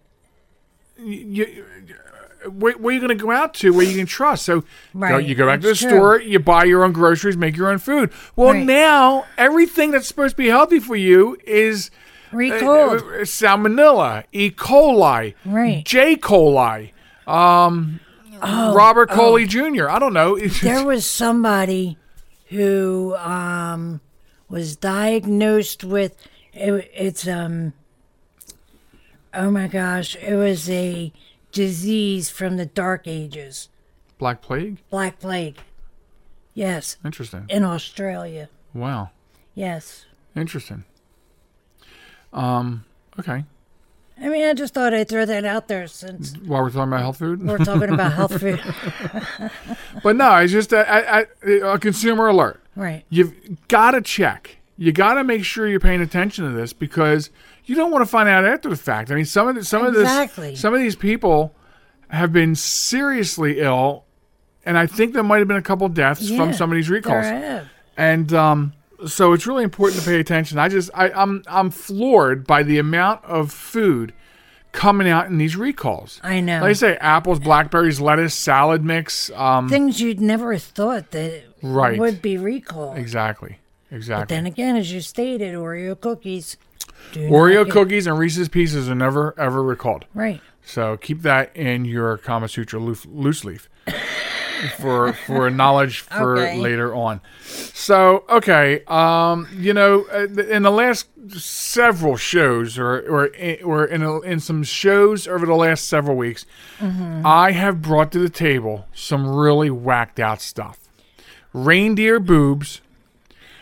[0.99, 1.15] you,
[1.47, 1.65] you
[2.51, 4.45] where, where are you going to go out to where you can trust?
[4.45, 5.89] So Right, you go back to the true.
[5.89, 8.11] store, you buy your own groceries, make your own food.
[8.37, 8.67] Well, Right.
[8.67, 11.91] now everything that's supposed to be healthy for you is
[12.33, 13.01] uh, Recalled.
[13.01, 14.51] uh, salmonella, E.
[14.51, 15.83] coli, Right.
[15.87, 16.17] J.
[16.17, 16.93] coli,
[17.27, 18.01] um,
[18.43, 19.89] Robert Coley Jr.
[19.89, 20.37] I don't know.
[20.63, 21.97] There was somebody
[22.55, 24.01] who um,
[24.49, 26.17] was diagnosed with
[26.53, 27.73] it, it's um
[29.33, 31.13] oh my gosh it was a
[31.53, 33.69] disease from the dark ages
[34.19, 34.79] Black plague.
[34.91, 35.59] black plague
[36.55, 37.47] yes Interesting.
[37.49, 39.11] in australia Wow.
[39.55, 40.85] yes Interesting.
[42.33, 42.85] Um,
[43.19, 43.45] Okay.
[44.21, 47.01] I mean, I just thought I'd throw that out there since While we're talking about
[47.01, 48.61] health food, we're talking about health food.
[50.03, 51.29] but no, it's just a,
[51.81, 52.63] consumer alert.
[52.77, 53.05] right.
[53.11, 53.35] You've
[53.69, 54.59] got to check.
[54.77, 57.31] You got to make sure you're paying attention to this because
[57.65, 59.11] you don't want to find out after the fact.
[59.11, 60.49] I mean, some of the, some Exactly.
[60.49, 61.55] of this, some of these people
[62.09, 64.05] have been seriously ill,
[64.65, 67.25] and I think there might have been a couple deaths from some of these recalls.
[67.25, 67.69] There have.
[67.97, 68.73] and um,
[69.07, 70.59] so it's really important to pay attention.
[70.59, 74.13] I just I, I'm I'm floored by the amount of food
[74.73, 76.21] coming out in these recalls.
[76.25, 76.61] I know.
[76.61, 79.31] Like I say, apples, blackberries, lettuce, salad mix.
[79.31, 81.99] Um, Things you'd never thought that Right.
[81.99, 82.99] would be recalled.
[82.99, 83.59] exactly,
[83.91, 84.23] exactly.
[84.23, 86.57] But then again, as you stated, Oreo cookies.
[87.13, 90.07] Oreo cookies and Reese's Pieces are never ever recalled.
[90.15, 90.41] Right.
[90.65, 93.69] So keep that in your Kama Sutra loose, loose leaf
[94.79, 96.59] for for knowledge for Okay.
[96.59, 97.21] later on.
[97.45, 103.85] So okay, um, you know, uh, in the last several shows, or or in, or
[103.85, 106.47] in a, in some shows over the last several weeks,
[106.81, 110.79] I have brought to the table some really whacked out stuff.
[111.53, 112.81] Reindeer boobs,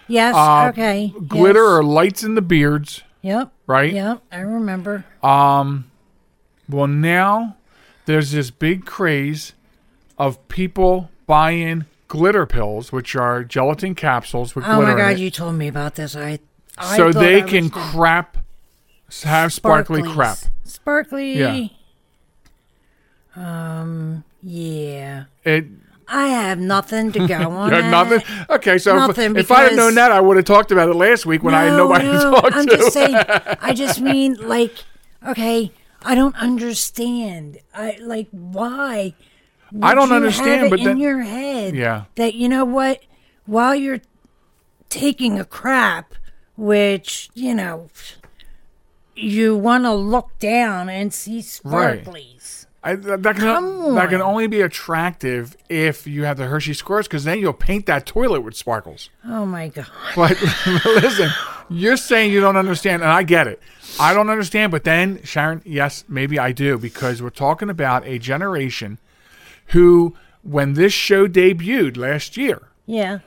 [0.09, 0.35] Yes.
[0.35, 1.13] uh, okay.
[1.27, 1.69] glitter yes.
[1.69, 3.53] or lights in the beards, Yep.
[3.67, 3.93] right?
[3.93, 4.23] Yep.
[4.33, 5.05] I remember.
[5.23, 5.87] Um.
[6.69, 7.57] Well, now
[8.07, 9.53] there's this big craze
[10.23, 15.31] of people buying glitter pills, which are gelatin capsules with Oh glitter my god, you
[15.31, 16.15] told me about this.
[16.15, 16.39] I.
[16.79, 18.39] I so they I can crap,
[19.25, 20.15] have sparkly sparklies.
[20.15, 20.39] crap.
[20.65, 21.39] Sparkly.
[21.39, 21.69] Yeah.
[23.35, 24.25] Um.
[24.43, 25.25] Yeah.
[25.45, 25.67] It
[26.09, 27.71] I have nothing to go on.
[27.91, 28.21] nothing.
[28.49, 30.95] Okay, so if, Nothing, if I had known that, I would have talked about it
[30.95, 32.77] last week when I had nobody no, to talk I'm to.
[32.77, 33.15] just saying.
[33.17, 34.73] I just mean like,
[35.27, 37.59] okay, I don't understand.
[37.75, 39.15] I like why.
[39.81, 42.05] I don't understand, but in then- your head, Yeah.
[42.17, 43.01] that you know what,
[43.47, 44.01] while you're
[44.91, 46.15] taking a crap,
[46.57, 47.89] which you know,
[49.15, 52.07] you want to look down and see Right.
[52.85, 57.07] I, that, can Come that can only be attractive if you have the Hershey squirts,
[57.07, 59.09] because then you'll paint that toilet with sparkles.
[59.25, 59.87] Oh my god!
[60.17, 60.41] But
[60.85, 61.31] listen,
[61.71, 63.63] you're saying you don't understand, and I get it.
[64.01, 68.19] I don't understand, but then Sharen, yes, maybe I do, because we're talking about a
[68.19, 68.99] generation
[69.73, 73.19] who, when this show debuted last year, Yeah,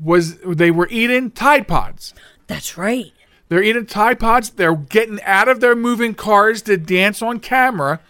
[0.00, 2.14] was they were eating Tide Pods.
[2.46, 3.12] that's right.
[3.48, 4.50] They're eating Tide Pods.
[4.50, 8.00] They're getting out of their moving cars to dance on camera.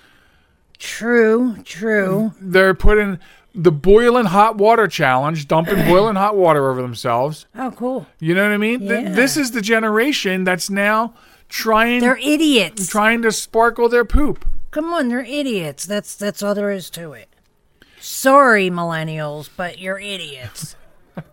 [0.79, 2.33] True, true.
[2.41, 3.19] They're putting
[3.55, 7.47] the boiling hot water challenge, dumping boiling hot water over themselves.
[7.55, 8.07] Oh, cool.
[8.19, 8.81] You know what I mean?
[8.81, 9.09] Th- Yeah.
[9.13, 11.15] This is the generation that's now
[11.49, 12.89] trying They're idiots.
[12.89, 14.45] trying to sparkle their poop.
[14.71, 15.85] Come on, they're idiots.
[15.85, 17.29] That's that's all there is to it.
[18.23, 20.77] Sorry, millennials, but you're idiots.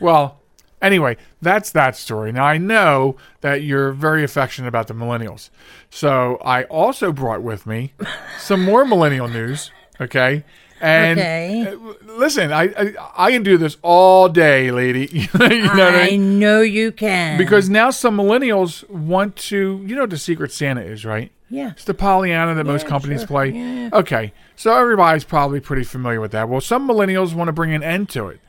[0.00, 0.40] Well,
[0.82, 2.32] anyway, that's that story.
[2.32, 5.50] Now I know that you're very affectionate about the millennials.
[5.88, 7.92] So I also brought with me
[8.38, 10.44] some more millennial news, okay?
[10.80, 11.66] And Okay.
[11.68, 11.76] uh,
[12.16, 12.94] listen, I, I
[13.28, 15.06] I can do this all day, lady.
[15.12, 16.38] you know what I I mean?
[16.40, 17.38] know you can.
[17.38, 21.30] Because now some millennials want to, you know what the secret Santa is, right?
[21.54, 23.26] Yeah, It's the Pollyanna that most companies sure.
[23.28, 23.50] play.
[23.50, 23.90] Yeah.
[23.92, 26.48] Okay, so everybody's probably pretty familiar with that.
[26.48, 28.40] Well, some millennials want to bring an end to it,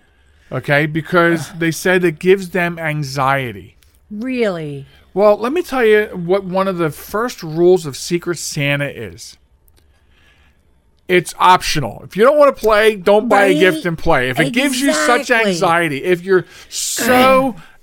[0.51, 3.77] okay, because they said it gives them anxiety.
[4.09, 4.85] really.
[5.13, 9.37] Well, let me tell you what one of the first rules of Secret Santa is.
[11.07, 12.01] It's optional.
[12.03, 14.29] If you don't want to play, don't buy a gift and play.
[14.29, 17.55] If it gives you such anxiety, if you're so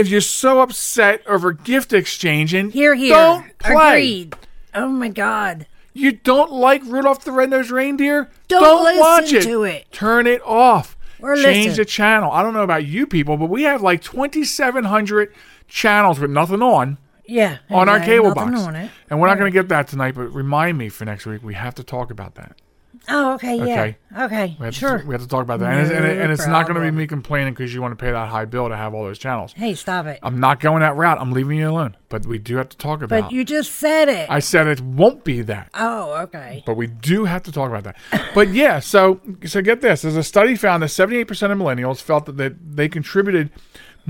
[0.00, 3.14] if you're so upset over gift exchange and Here, here.
[3.14, 3.92] don't play.
[3.92, 4.34] Agreed.
[4.74, 5.66] Oh my God.
[5.92, 8.30] You don't like Rudolph the Red-Nosed Reindeer?
[8.48, 9.42] Don't listen watch it.
[9.42, 9.90] to it.
[9.92, 10.96] Turn it off.
[11.20, 11.76] Or Change listen.
[11.76, 12.30] the channel.
[12.30, 15.34] I don't know about you people, but we have like 2,700
[15.68, 17.58] channels with nothing on Yeah.
[17.68, 18.56] on our uh, cable box.
[19.10, 21.42] And we're not going to get that tonight, but remind me for next week.
[21.42, 22.56] We have to talk about that.
[23.08, 23.56] Oh, okay.
[23.56, 23.82] Yeah.
[23.82, 23.96] Okay.
[24.18, 24.56] Okay.
[24.60, 24.98] We Sure.
[24.98, 25.72] to, we have to talk about that.
[25.72, 28.02] and, it's, and, and it's not going to be me complaining because you want to
[28.02, 29.52] pay that high bill to have all those channels.
[29.52, 30.18] hey, stop it.
[30.22, 31.18] I'm not going that route.
[31.20, 31.96] I'm leaving you alone.
[32.08, 34.28] But we do have to talk about but you just said it.
[34.28, 35.70] I said it won't be that.
[35.74, 36.62] oh, okay.
[36.66, 37.96] but we do have to talk about that.
[38.34, 42.26] But yeah, so so get this: there's a study found that 78% of millennials felt
[42.26, 43.50] that they, they contributed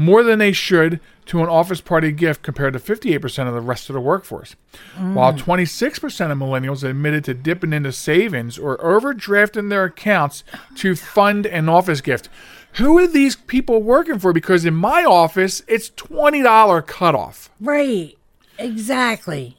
[0.00, 3.90] more than they should to an office party gift compared to 58% of the rest
[3.90, 4.56] of the workforce.
[4.96, 5.38] While mm.
[5.38, 10.42] 26% of millennials admitted to dipping into savings or overdrafting their accounts
[10.76, 12.30] to fund an office gift.
[12.74, 14.32] Who are these people working for?
[14.32, 17.50] Because in my office, it's $20 cutoff.
[17.60, 18.16] Right.
[18.58, 19.56] Exactly.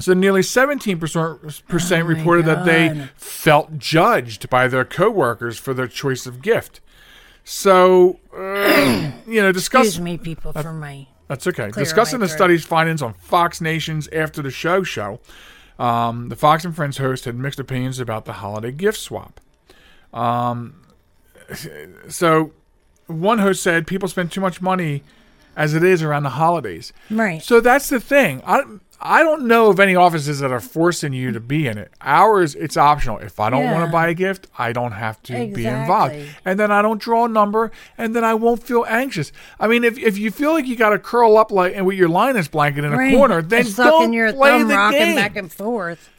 [0.00, 6.26] So nearly 17% oh reported that they felt judged by their coworkers for their choice
[6.26, 6.80] of gift.
[7.48, 9.86] So, uh, you know, discuss.
[9.86, 11.70] Excuse me, people, for my That's okay.
[11.70, 15.20] Discussing the study's findings on Fox Nation's After the Show show,
[15.78, 19.40] um, the Fox and Friends host had mixed opinions about the holiday gift swap.
[20.12, 20.86] Um,
[22.08, 22.50] so,
[23.06, 25.04] one host said people spend too much money
[25.56, 26.92] as it is around the holidays.
[27.10, 27.42] Right.
[27.42, 28.42] So that's the thing.
[28.46, 28.62] I
[29.00, 31.92] I don't know of any offices that are forcing you to be in it.
[32.00, 33.18] Ours, it's optional.
[33.18, 36.14] If I don't want to buy a gift, I don't have to be involved.
[36.44, 39.32] And then I don't draw a number, and then I won't feel anxious.
[39.60, 41.96] I mean, if, if you feel like you got to curl up like and with
[41.96, 45.16] your Linus blanket in a corner, then don't your play thumb the rocking game.
[45.16, 46.10] back and forth.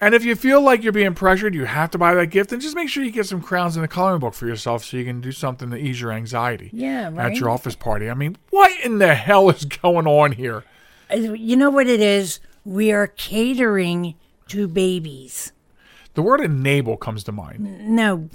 [0.00, 2.60] And if you feel like you're being pressured, you have to buy that gift, then
[2.60, 5.04] just make sure you get some crowns in the coloring book for yourself so you
[5.04, 7.32] can do something to ease your anxiety Yeah, right.
[7.32, 8.08] at your office party.
[8.08, 10.64] I mean, what in the hell is going on here?
[11.12, 12.40] You know what it is?
[12.64, 14.14] We are catering
[14.48, 15.52] to babies.
[16.14, 17.88] The word enable comes to mind.
[17.88, 18.28] No,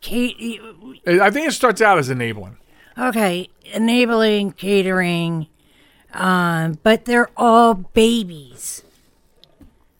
[0.00, 0.60] Kate.
[1.06, 2.56] I think it starts out as enabling.
[2.98, 5.46] Okay, enabling catering,
[6.12, 8.82] um, but they're all babies.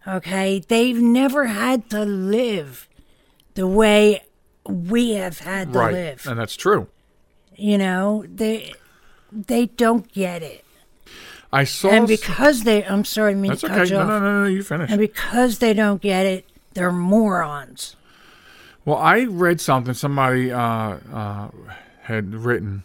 [0.06, 2.88] Okay, they've never had to live
[3.54, 4.22] the way
[4.66, 5.92] we have had to right.
[5.92, 6.26] live.
[6.26, 6.88] And that's true.
[7.56, 8.72] You know, they
[9.30, 10.64] they don't get it,
[11.52, 11.90] I saw.
[11.90, 13.76] and because they, I'm sorry, I mean that's to okay.
[13.76, 14.08] cut you No, off.
[14.08, 14.90] no, no, no, you finish.
[14.90, 17.96] And because they don't get it, they're morons.
[18.84, 21.48] Well, I read something somebody uh, uh,
[22.02, 22.82] had written.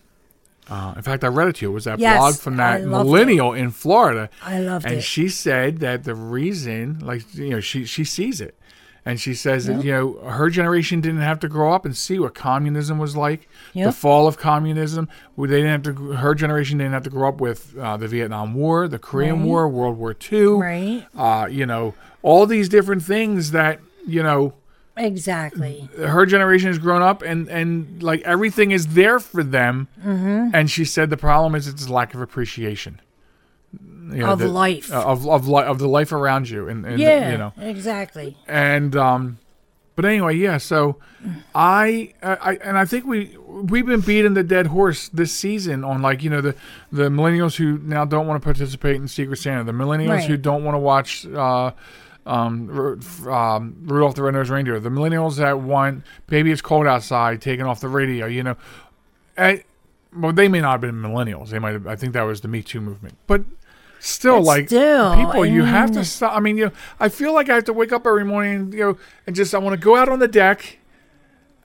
[0.70, 1.72] Uh, in fact, I read it to you.
[1.72, 4.30] It was that Yes, blog from that millennial in Florida.
[4.44, 4.96] I loved and it.
[4.98, 8.58] And she said that the reason, like you know, she she sees it,
[9.06, 12.20] and she says that you know her generation didn't have to grow up and see
[12.20, 15.08] what communism was like, the fall of communism.
[15.38, 16.12] They didn't have to.
[16.14, 19.46] Her generation didn't have to grow up with uh, the Vietnam War, the Korean Right.
[19.46, 20.46] War, World War II.
[20.48, 21.08] Right.
[21.16, 24.54] Uh, you know, all these different things that you know
[24.98, 25.90] Exactly.
[25.98, 30.50] her generation has grown up and and like everything is there for them Mm-hmm.
[30.54, 33.00] and she said the problem is it's lack of appreciation
[34.12, 34.92] you Of the- life.
[34.92, 38.38] uh, of of, li- of the life around you and, and Yeah, you know exactly.
[38.48, 39.38] and um
[39.96, 40.96] but anyway yeah so
[41.56, 46.02] I, I and i think we we've been beating the dead horse this season on
[46.02, 46.56] like you know the
[46.92, 50.24] the millennials who now don't want to participate in secret santa the millennials Right.
[50.30, 51.72] who don't want to watch uh
[52.28, 54.80] um, um, Rudolph the Red-Nosed Reindeer.
[54.80, 58.26] The millennials that want "Baby It's Cold Outside" taken off the radio.
[58.26, 58.58] You know,
[59.38, 59.64] I,
[60.16, 61.50] well, they may not have been millennials.
[61.50, 61.74] They might.
[61.74, 63.16] Have, I think that was the Me Too movement.
[63.26, 63.44] But
[64.00, 66.36] still, like still, people, you have to stop.
[66.36, 68.80] I mean, you know, I feel like I have to wake up every morning, you
[68.80, 70.80] know, and just I want to go out on the deck.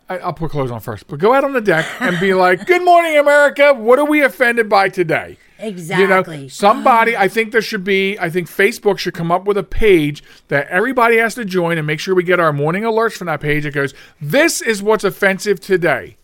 [0.09, 2.67] I, I'll put clothes on first, but go out on the deck and be like,
[2.67, 3.75] "Good morning, America.
[3.75, 6.37] What are we offended by today?" Exactly.
[6.37, 7.21] You know, somebody, oh.
[7.21, 10.67] I think there should be, I think Facebook should come up with a page that
[10.67, 13.65] everybody has to join and make sure we get our morning alerts from that page.
[13.65, 16.17] It goes, this is what's offensive today.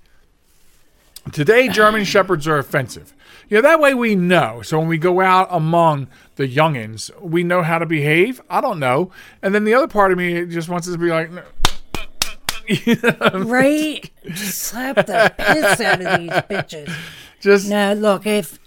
[1.33, 3.14] Today, German Shepherds are offensive.
[3.48, 4.61] You know, that way we know.
[4.62, 8.40] So when we go out among the youngins, we know how to behave.
[8.51, 9.12] I don't know.
[9.40, 11.42] And then the other part of me just wants us to be like, "No."
[13.44, 14.11] right?
[14.35, 16.92] Slap the piss out of these bitches.
[17.40, 18.59] just No, look, if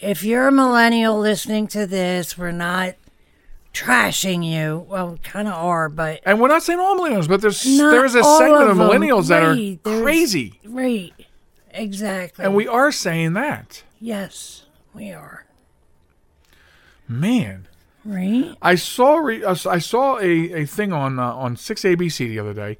[0.00, 2.94] if you're a millennial listening to this, we're not
[3.72, 4.86] trashing you.
[4.88, 8.14] Well, we kind of are, but and we're not saying all millennials, but there's there's
[8.14, 10.60] a segment of of millennials that are crazy.
[10.64, 11.12] right,
[11.70, 12.44] exactly.
[12.44, 13.82] And we are saying that.
[14.00, 15.44] yes, we are.
[17.06, 17.66] Man.
[18.04, 18.54] Right?
[18.62, 22.38] I saw re- uh, I saw a, a thing on uh, on six ABC the
[22.38, 22.78] other day,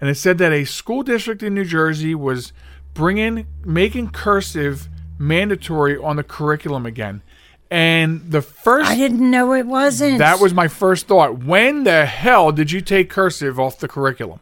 [0.00, 2.52] and it said that a school district in New Jersey was
[2.94, 4.88] bringing making cursive
[5.20, 7.22] mandatory on the curriculum again,
[7.70, 10.18] and the first I didn't know it wasn't.
[10.18, 11.44] that was my first thought.
[11.44, 14.40] When the hell did you take cursive off the curriculum?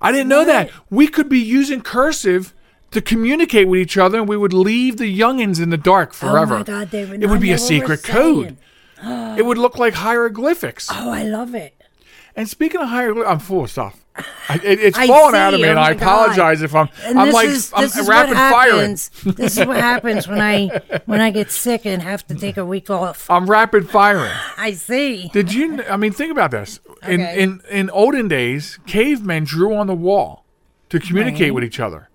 [0.00, 2.52] I didn't know that we could be using cursive
[2.90, 6.56] to communicate with each other, and we would leave the youngins in the dark forever.
[6.56, 8.56] Oh my God, they would it would be a secret code.
[9.02, 10.88] It would look like hieroglyphics.
[10.90, 11.75] Oh, I love it.
[12.36, 14.04] And speaking of hieroglyphics, I'm full of stuff.
[14.48, 16.02] I, it, it's I falling out of see, me, and oh I my God.
[16.02, 16.88] apologize if I'm.
[17.02, 18.90] And I'm like is, I'm is rapid firing.
[18.90, 20.68] this is what happens when I
[21.06, 23.28] when I get sick and have to take a week off.
[23.30, 24.32] I'm rapid firing.
[24.58, 25.28] I see.
[25.32, 25.82] Did you?
[25.84, 26.78] I mean, think about this.
[27.08, 27.42] In Okay.
[27.42, 30.44] in in olden days, cavemen drew on the wall
[30.90, 31.54] to communicate Right.
[31.54, 32.08] with each other,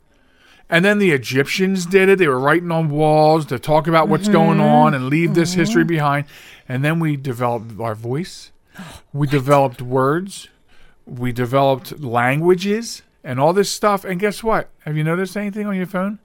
[0.70, 2.20] and then the Egyptians did it.
[2.20, 4.68] They were writing on walls to talk about what's going Mm-hmm.
[4.76, 6.26] on and leave this history behind.
[6.70, 8.52] And then we developed our voice.
[9.14, 10.48] We developed words.
[11.06, 14.06] We developed languages and all this stuff.
[14.06, 14.70] And guess what?
[14.86, 16.20] Have you noticed anything on your phone?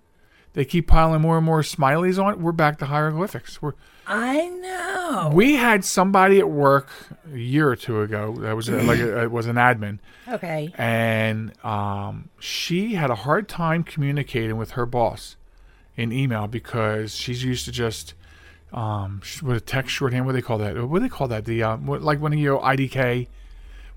[0.52, 2.38] They keep piling more and more smileys on it.
[2.38, 3.60] We're back to hieroglyphics.
[3.60, 3.74] We're
[4.06, 5.30] I know.
[5.34, 6.88] we had somebody at work
[7.34, 9.98] a year or two ago that was uh, like a, it was an admin,
[10.28, 10.72] Okay.
[10.78, 15.36] and um, she had a hard time communicating with her boss
[15.96, 18.14] in email because she's used to just
[18.76, 20.26] um with a text shorthand.
[20.26, 20.76] What do they call that?
[20.86, 21.44] What do they call that?
[21.46, 23.28] The uh, what, like when you go IDK.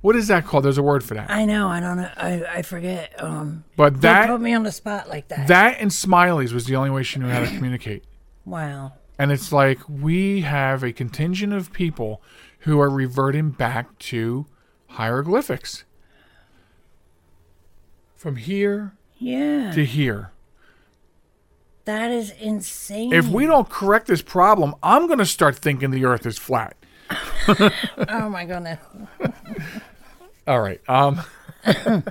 [0.02, 0.64] What is that called?
[0.64, 1.30] There's a word for that.
[1.30, 1.68] I know.
[1.68, 2.10] I don't know.
[2.16, 3.22] I, I forget.
[3.22, 5.50] Um, But that put me on the spot like that.
[5.50, 8.06] that and smileys was the only way she knew how to communicate.
[8.46, 8.94] wow.
[9.18, 12.22] And it's like we have a contingent of people
[12.60, 14.46] who are reverting back to
[14.92, 15.84] hieroglyphics.
[18.16, 19.72] From here Yeah.
[19.74, 20.32] to here.
[21.90, 23.12] That is insane.
[23.14, 26.76] If we don't correct this problem, I'm going to start thinking the earth is flat.
[28.08, 28.78] Oh my goodness.
[30.48, 30.80] All right.
[30.88, 31.22] Um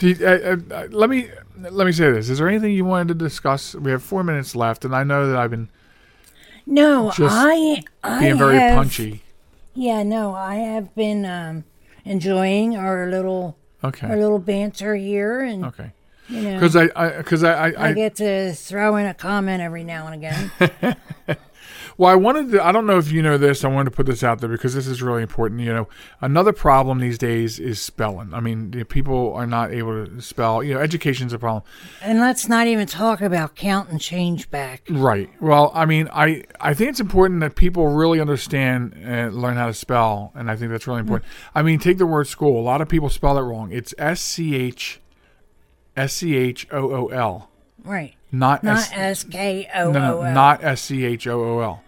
[0.00, 1.30] you- uh, uh, let me
[1.70, 2.28] let me say this.
[2.28, 3.76] Is there anything you wanted to discuss?
[3.76, 5.68] We have 4 minutes left and I know that I've been
[6.66, 9.22] No, I I being very have, punchy.
[9.74, 11.62] Yeah, no, I have been um,
[12.04, 15.92] enjoying our little our little banter here, and Okay.
[16.28, 19.60] You know, I I cuz I I, I I get to throw in a comment
[19.62, 20.96] every now and again.
[21.98, 23.64] Well, I wanted to, I don't know if you know this.
[23.64, 25.60] I wanted to put this out there because this is really important.
[25.60, 25.88] You know,
[26.20, 28.34] another problem these days is spelling.
[28.34, 30.62] I mean, people are not able to spell.
[30.62, 31.62] You know, education's a problem.
[32.02, 34.82] and let's not even talk about count and change back.
[34.90, 35.30] Right.
[35.40, 39.66] Well, I mean, I, I think it's important that people really understand and learn how
[39.66, 40.32] to spell.
[40.34, 41.30] And I think that's really important.
[41.30, 41.50] Mm.
[41.54, 42.60] I mean, take the word school.
[42.60, 43.72] A lot of people spell it wrong.
[43.72, 45.00] It's S C H
[45.96, 47.50] S C H O O L,
[47.84, 48.14] Right.
[48.30, 51.82] not Not S- K O no, no, not S C H O O L.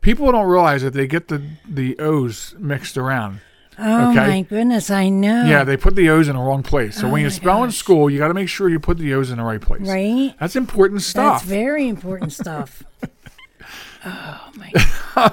[0.00, 3.40] People don't realize that they get the, the O's mixed around.
[3.78, 4.26] Oh okay.
[4.28, 5.46] my goodness, I know.
[5.46, 6.96] Yeah, they put the O's in the wrong place.
[7.00, 9.14] So Oh when you spell in school, you got to make sure you put the
[9.14, 9.88] O's in the right place.
[9.88, 10.34] Right?
[10.38, 11.40] That's important stuff.
[11.40, 12.84] That's very important stuff.
[14.04, 14.72] oh my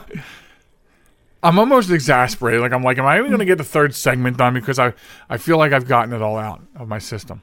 [1.43, 2.61] I'm almost exasperated.
[2.61, 4.53] Like I'm like, am I even going to get the third segment done?
[4.53, 4.93] Because I,
[5.29, 7.41] I feel like I've gotten it all out of my system.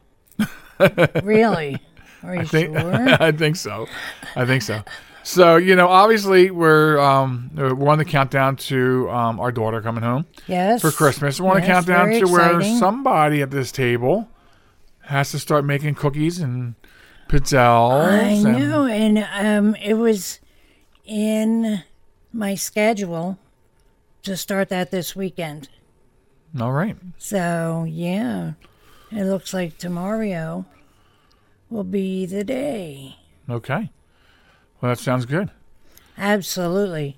[1.22, 1.78] Really?
[2.22, 2.94] Are you I think, sure?
[3.20, 3.86] I think so.
[4.36, 4.82] I think so.
[5.22, 10.02] So you know, obviously we're um we're on the countdown to um our daughter coming
[10.02, 10.80] home Yes.
[10.80, 11.40] for Christmas.
[11.40, 14.28] We're on a Yes, countdown to where somebody at this table
[15.02, 16.74] has to start making cookies and
[17.28, 18.02] pizzelles.
[18.08, 20.40] I and- know, and um, it was
[21.04, 21.82] in
[22.32, 23.38] my schedule
[24.22, 25.68] to start that this weekend.
[26.60, 26.96] All right.
[27.18, 28.52] So yeah,
[29.10, 30.64] it looks like tomorrow
[31.70, 33.16] will be the day.
[33.48, 33.90] Okay.
[34.80, 35.50] Well, that sounds good.
[36.16, 37.16] Absolutely,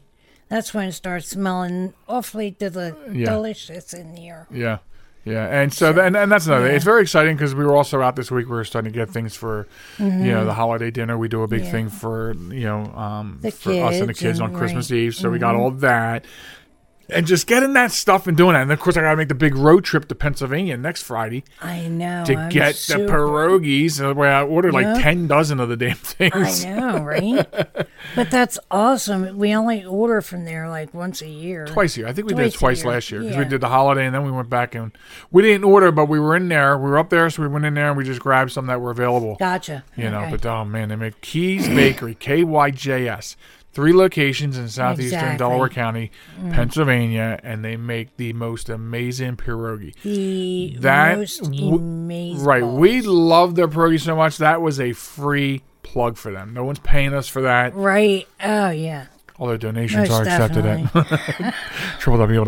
[0.49, 3.30] that's when it starts smelling awfully deli- Yeah.
[3.30, 4.47] delicious in here.
[4.51, 4.78] Yeah.
[5.22, 6.66] Yeah, and so and, and that's another.
[6.68, 6.72] Yeah.
[6.76, 8.47] It's very exciting because we were also out this week.
[8.47, 9.68] We were starting to get things for,
[9.99, 11.18] you know, the holiday dinner.
[11.18, 11.66] We do a big Mm-hmm.
[11.66, 11.70] Yeah.
[11.72, 14.91] thing for you know, um, The for us and the kids kids on and- Christmas
[14.91, 14.97] right.
[14.97, 15.14] Eve.
[15.14, 16.24] So we got all that,
[17.13, 18.63] and just getting that stuff and doing that.
[18.63, 21.45] And of course, I got to make the big road trip to Pennsylvania next Friday
[21.61, 22.25] I know.
[22.25, 23.93] to I'm get super- the pierogies.
[23.93, 24.99] Uh, so where I ordered like Yeah.
[25.03, 26.65] ten dozen of the damn things.
[26.65, 27.47] I know, right?
[28.15, 29.37] but that's awesome.
[29.39, 31.67] We only order from there like once a year.
[31.67, 32.09] Twice a year.
[32.09, 34.25] I think we did it Twice last year because we did the holiday and then
[34.25, 34.93] we went back and
[35.31, 36.77] we didn't order, but we were in there.
[36.79, 38.81] We were up there, so we went in there and we just grabbed some that
[38.81, 39.37] were available.
[39.39, 39.85] Gotcha.
[39.97, 43.37] You know, but oh man, they make Keys Bakery, K Y J S,
[43.73, 45.35] three locations in southeastern Exactly.
[45.35, 45.39] Mm.
[45.39, 46.11] Delaware County,
[46.51, 49.95] Pennsylvania, and they make the most amazing pierogi.
[50.03, 52.45] the That most w- amazing.
[52.45, 56.53] Right, we love their pierogi so much that was a free plug for them.
[56.55, 57.75] No one's paying us for that.
[57.75, 58.27] right.
[58.43, 59.07] Oh yeah,
[59.39, 61.55] Although donations most are accepted at
[61.99, 62.45] triple W.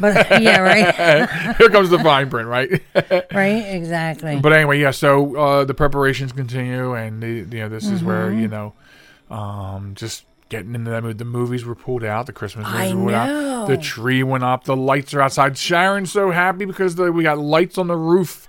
[0.00, 2.82] but yeah, right, Here comes the fine print, right?
[3.34, 4.38] right, exactly.
[4.40, 4.90] But anyway, yeah.
[4.92, 8.40] So uh, the preparations continue, and the, you know this is where Mm-hmm.
[8.40, 8.72] you know,
[9.30, 11.16] um, just getting into that mood.
[11.16, 12.26] The movies were pulled out.
[12.26, 13.66] The Christmas movies I were pulled out.
[13.68, 14.64] The tree went up.
[14.64, 15.54] The lights are outside.
[15.56, 18.48] Sharen's so happy because the, we got lights on the roof.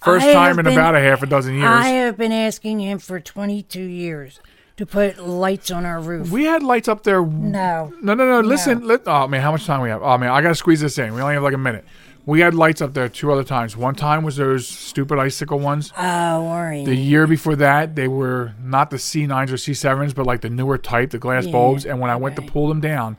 [0.00, 1.66] First I time in been- about a half a dozen years.
[1.66, 4.40] I have been asking him for 22 years
[4.78, 6.30] to put lights on our roof.
[6.30, 7.24] we had lights up there.
[7.24, 8.40] no, No, no, no.
[8.40, 8.86] Listen.
[8.86, 10.02] Let, oh man, how much time we have?
[10.02, 11.12] Oh man, I gotta squeeze this in.
[11.14, 11.84] We only have like a minute.
[12.24, 13.76] We had lights up there two other times.
[13.76, 15.92] One time was those stupid icicle ones.
[15.98, 16.84] oh, worry.
[16.84, 20.78] The year before that, they were not the C9s or C7s, but like the newer
[20.78, 21.84] type, the glass Yeah, bulbs.
[21.84, 23.16] And when I went to pull them down,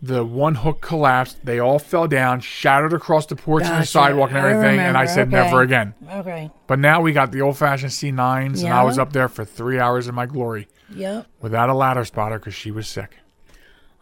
[0.00, 1.44] the one hook collapsed.
[1.44, 4.80] They all fell down, shattered across the porch and the sidewalk and everything.
[4.80, 5.36] and I said, Okay.
[5.36, 5.94] never again.
[6.10, 6.50] okay.
[6.66, 9.78] But now we got the old fashioned C9s, and I was up there for three
[9.78, 11.26] hours in my glory Yep.
[11.42, 13.18] without a ladder spotter because she was sick.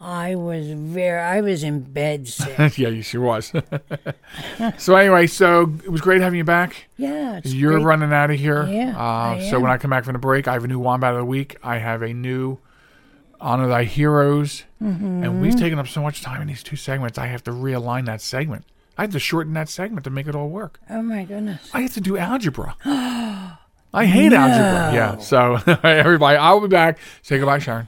[0.03, 1.19] I was very.
[1.19, 2.57] I was in bed sick.
[2.77, 3.53] yeah, she was.
[4.77, 6.87] so anyway, so it was great having you back.
[6.97, 7.37] yeah.
[7.37, 7.83] It's You're great.
[7.85, 8.65] running out of here.
[8.67, 9.69] Yeah, Uh, so when.
[9.71, 11.55] I come back from the break, I have a new Wombat of the Week.
[11.63, 12.57] I have a new
[13.39, 14.63] Honor Thy Heroes.
[14.79, 15.41] And Mm-hmm.
[15.41, 18.19] we've taken up so much time in these two segments, I have to realign that
[18.21, 18.65] segment.
[18.97, 20.79] I have to shorten that segment to make it all work.
[20.89, 21.69] Oh my goodness.
[21.73, 22.75] I have to do algebra.
[22.85, 24.91] I hate algebra.
[24.93, 25.17] Yeah.
[25.19, 26.97] So, everybody, I'll be back.
[27.21, 27.87] Say goodbye, Sharen.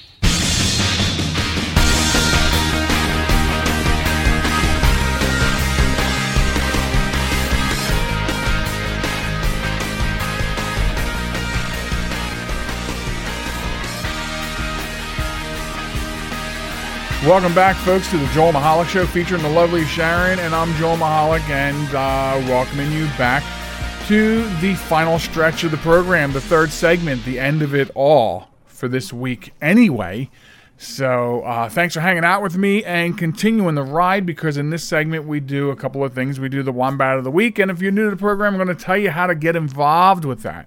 [17.25, 20.97] Welcome back, folks, to the Joel Michalec Show featuring the lovely Sharen, and I'm Joel
[20.97, 23.43] Michalec, and uh, welcoming you back
[24.07, 28.47] to the final stretch of the program, the third segment, the end of it all
[28.65, 30.31] for this week, anyway.
[30.79, 34.83] So, uh, thanks for hanging out with me and continuing the ride because in this
[34.83, 36.39] segment we do a couple of things.
[36.39, 38.65] We do the Wombat of the Week, and if you're new to the program, I'm
[38.65, 40.65] going to tell you how to get involved with that.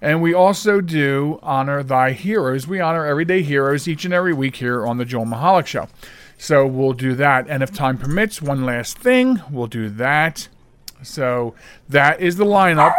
[0.00, 2.66] And we also do honor thy heroes.
[2.66, 5.88] We honor everyday heroes each and every week here on the Joel Michalec Show.
[6.36, 7.46] So we'll do that.
[7.48, 10.48] And if time permits, one last thing, we'll do that.
[11.02, 11.54] So
[11.88, 12.94] that is the lineup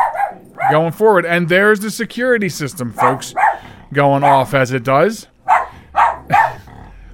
[0.72, 1.26] going forward.
[1.26, 3.34] And there's the security system, folks,
[3.94, 5.28] going off as it does.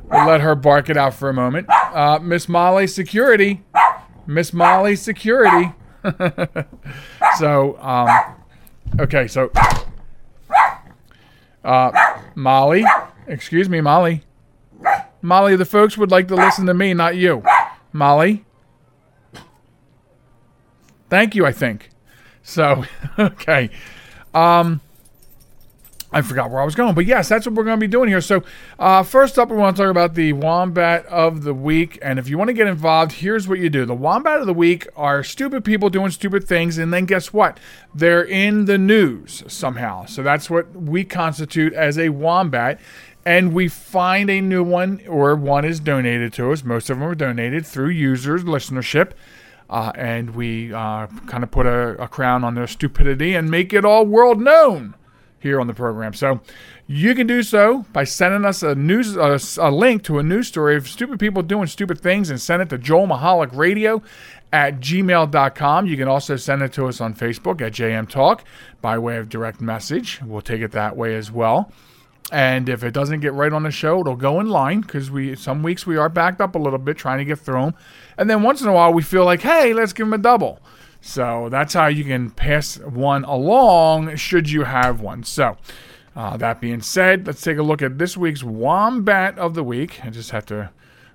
[0.10, 1.68] we'll let her bark it out for a moment.
[1.70, 3.64] Uh, Miss Molly Security.
[4.26, 5.74] Miss Molly Security.
[7.38, 8.36] so, um,
[9.00, 9.52] Okay, so
[11.64, 11.92] uh,
[12.36, 12.84] Molly,
[13.28, 14.24] excuse me, Molly.
[15.22, 17.44] Molly, the folks would like to listen to me, not you.
[17.94, 18.44] Molly.
[21.10, 21.90] Thank you, I think.
[22.44, 22.86] So,
[23.20, 23.70] okay.
[24.34, 24.82] Um,
[26.14, 28.10] I forgot where I was going, but yes, that's what we're going to be doing
[28.10, 28.20] here.
[28.20, 28.44] So,
[28.78, 31.98] uh, first up, we want to talk about the Wombat of the Week.
[32.02, 34.54] And if you want to get involved, here's what you do the Wombat of the
[34.54, 37.60] Week are stupid people doing stupid things, and then guess what?
[37.96, 40.06] They're in the news somehow.
[40.06, 42.80] So, that's what we constitute as a Wombat.
[43.24, 46.64] And we find a new one, or one is donated to us.
[46.64, 49.12] Most of them are donated through users, listenership.
[49.70, 53.72] Uh, and we uh, kind of put a, a crown on their stupidity and make
[53.72, 54.96] it all world known
[55.42, 56.14] here on the program.
[56.14, 56.42] So
[56.88, 60.48] you can do so by sending us a news a, a, link to a news
[60.48, 64.02] story of stupid people doing stupid things and send it to Joel Michalec Radio
[64.54, 65.86] at gmail.com.
[65.88, 68.44] You can also send it to us on Facebook at JM Talk
[68.82, 70.22] by way of direct message.
[70.22, 71.72] We'll take it that way as well.
[72.32, 75.36] And if it doesn't get right on the show, it'll go in line because we
[75.36, 77.76] some weeks we are backed up a little bit trying to get through them,
[78.18, 80.60] and then once in a while we feel like, hey, let's give them a double.
[81.02, 85.24] So that's how you can pass one along should you have one.
[85.24, 85.58] So,
[86.16, 90.06] uh, that being said, let's take a look at this week's Wombat of the Week.
[90.06, 90.70] I just have to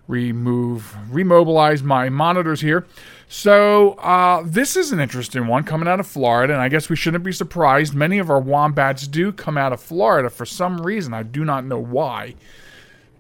[0.09, 2.87] remove, remobilize my monitors here.
[3.29, 6.97] So, uh, this is an interesting one coming out of Florida, and I guess we
[6.97, 7.95] shouldn't be surprised.
[7.95, 11.15] Many of our wombats do come out of Florida for some reason.
[11.15, 12.35] I do not know why.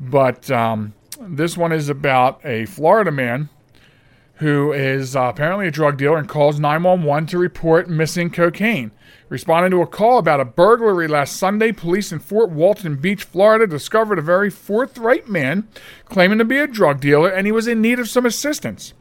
[0.00, 3.48] But um, this one is about a Florida man
[4.36, 8.90] who is uh, apparently a drug dealer and calls 911 to report missing cocaine.
[9.28, 13.66] Responding to a call about a burglary last Sunday, police in Fort Walton Beach, Florida,
[13.66, 15.66] discovered a very forthright man
[16.04, 18.92] claiming to be a drug dealer and he was in need of some assistance.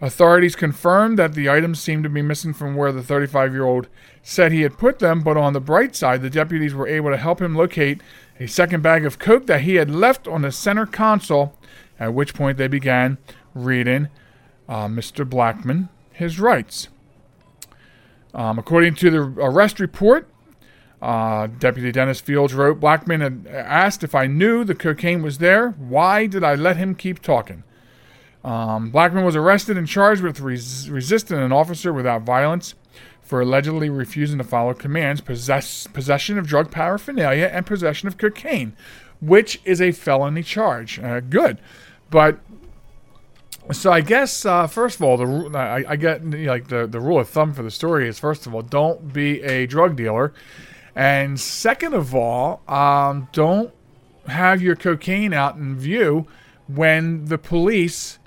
[0.00, 3.88] Authorities confirmed that the items seemed to be missing from where the 35 year old
[4.22, 7.16] said he had put them, but on the bright side, the deputies were able to
[7.16, 8.00] help him locate
[8.40, 11.56] a second bag of coke that he had left on the center console,
[12.00, 13.18] at which point they began
[13.54, 14.08] reading
[14.72, 15.28] uh, Mr.
[15.28, 16.88] Blackman his rights.
[18.32, 20.26] Um, according to the arrest report,
[21.02, 25.70] uh, Deputy Dennis Fields wrote Blackman had asked if I knew the cocaine was there.
[25.70, 27.64] Why did I let him keep talking?
[28.42, 32.74] Um, Blackman was arrested and charged with res- resisting an officer without violence
[33.20, 38.74] for allegedly refusing to follow commands, possess- possession of drug paraphernalia, and possession of cocaine,
[39.20, 40.98] which is a felony charge.
[40.98, 41.58] Uh, good.
[42.10, 42.38] But
[43.76, 47.18] so I guess uh, first of all, the I, I get like the the rule
[47.20, 50.32] of thumb for the story is first of all, don't be a drug dealer,
[50.94, 53.72] and second of all, um, don't
[54.26, 56.26] have your cocaine out in view
[56.66, 58.18] when the police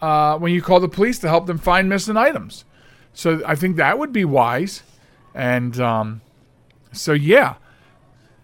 [0.00, 2.64] uh, when you call the police to help them find missing items.
[3.12, 4.82] So I think that would be wise,
[5.34, 6.20] and um,
[6.92, 7.56] so yeah.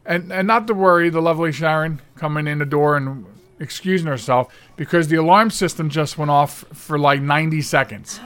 [0.05, 3.27] and and not to worry, the lovely Sharen coming in the door and
[3.65, 8.21] excusing herself because the alarm system just went off for like 90 seconds.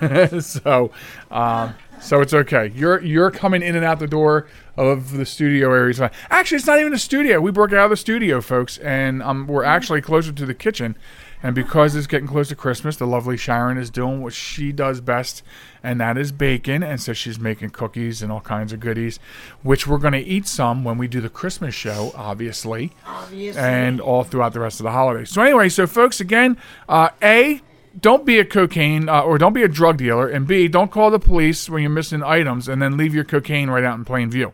[0.40, 0.90] so,
[1.30, 2.72] um, so it's okay.
[2.74, 4.46] You're you're coming in and out the door
[4.76, 6.00] of the studio areas.
[6.30, 7.40] Actually, it's not even a studio.
[7.40, 10.96] We broke out of the studio, folks, and um, we're actually closer to the kitchen.
[11.42, 15.00] And because it's getting close to Christmas, the lovely Sharen is doing what she does
[15.00, 15.42] best,
[15.84, 16.82] and that is bacon.
[16.82, 19.20] And so she's making cookies and all kinds of goodies,
[19.62, 23.60] which we're going to eat some when we do the Christmas show, obviously, Obviously.
[23.62, 25.30] and all throughout the rest of the holidays.
[25.30, 26.56] So anyway, so folks, again,
[26.88, 27.60] uh, a
[28.00, 31.10] don't be a cocaine uh, or don't be a drug dealer, and B, don't call
[31.10, 34.30] the police when you're missing items and then leave your cocaine right out in plain
[34.30, 34.52] view.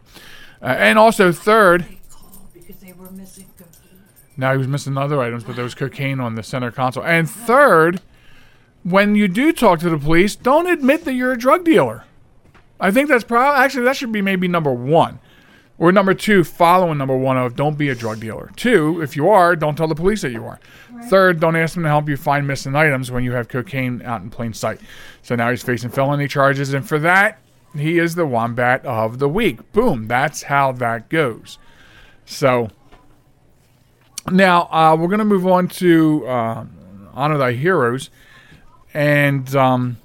[0.62, 1.84] Uh, and also, third,
[2.54, 3.46] because they were missing.
[4.36, 7.04] Now he was missing other items, but there was cocaine on the center console.
[7.04, 8.00] And third,
[8.82, 12.04] when you do talk to the police, don't admit that you're a drug dealer.
[12.80, 15.20] I think that's probably actually that should be maybe number one.
[15.76, 18.52] Or number two, following number one of don't be a drug dealer.
[18.54, 20.60] Two, if you are, don't tell the police that you are.
[21.08, 24.22] Third, don't ask them to help you find missing items when you have cocaine out
[24.22, 24.80] in plain sight.
[25.22, 27.40] So now he's facing felony charges, and for that,
[27.76, 29.72] he is the wombat of the week.
[29.72, 30.06] Boom.
[30.06, 31.58] That's how that goes.
[32.24, 32.70] So
[34.30, 36.64] now uh, we're going to move on to uh,
[37.12, 38.10] honor thy heroes,
[38.94, 39.98] and um,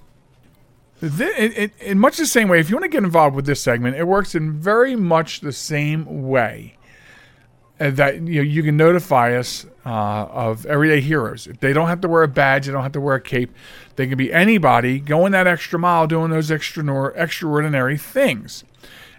[1.01, 2.59] th- it, it, in much the same way.
[2.59, 5.53] If you want to get involved with this segment, it works in very much the
[5.53, 6.77] same way.
[7.79, 11.47] uh, that you know you can notify us uh, of everyday heroes.
[11.61, 12.65] They don't have to wear a badge.
[12.65, 13.53] They don't have to wear a cape.
[13.95, 18.63] They can be anybody going that extra mile, doing those extra extraordinary things.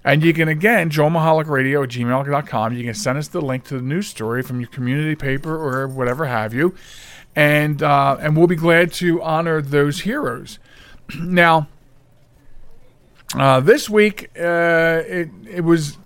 [0.05, 2.73] And you can, again, Joel at gmail.com.
[2.73, 5.87] You can send us the link to the news story from your community paper or
[5.87, 6.75] whatever have you.
[7.37, 10.59] And, uh, and we'll be glad to honor those heroes.
[11.19, 11.69] now,
[13.35, 15.99] uh, this week, uh, it, it was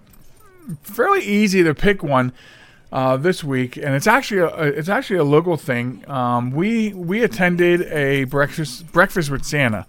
[0.83, 2.33] fairly easy to pick one
[2.93, 6.09] uh, this week, and it's actually a, it's actually a local thing.
[6.09, 9.87] Um, we we attended a breakfast breakfast with Santa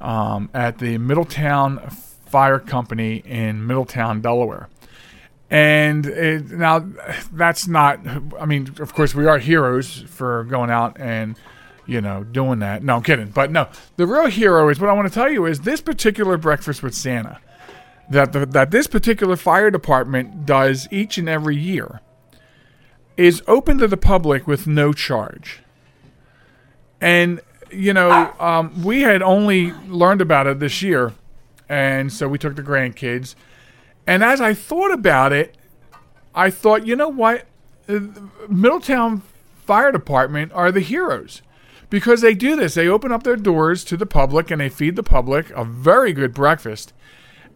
[0.00, 1.90] um, at the Middletown
[2.28, 4.68] Fire Company in Middletown, Delaware.
[5.50, 6.86] And it, now
[7.32, 8.00] that's not.
[8.38, 11.36] I mean, of course, we are heroes for going out and
[11.86, 12.82] you know doing that.
[12.82, 13.30] No, I'm kidding.
[13.30, 16.36] But no, the real hero is what I want to tell you is this particular
[16.36, 17.40] breakfast with Santa
[18.10, 22.00] that the, that this particular fire department does each and every year
[23.16, 25.60] is open to the public with no charge.
[27.00, 31.12] And you know, um, we had only learned about it this year,
[31.68, 33.34] and so we took the grandkids.
[34.06, 35.56] And as I thought about it,
[36.34, 37.46] I thought, you know what,
[38.48, 39.22] Middletown
[39.66, 41.42] Fire Department are the heroes
[41.90, 42.74] because they do this.
[42.74, 46.12] They open up their doors to the public and they feed the public a very
[46.12, 46.92] good breakfast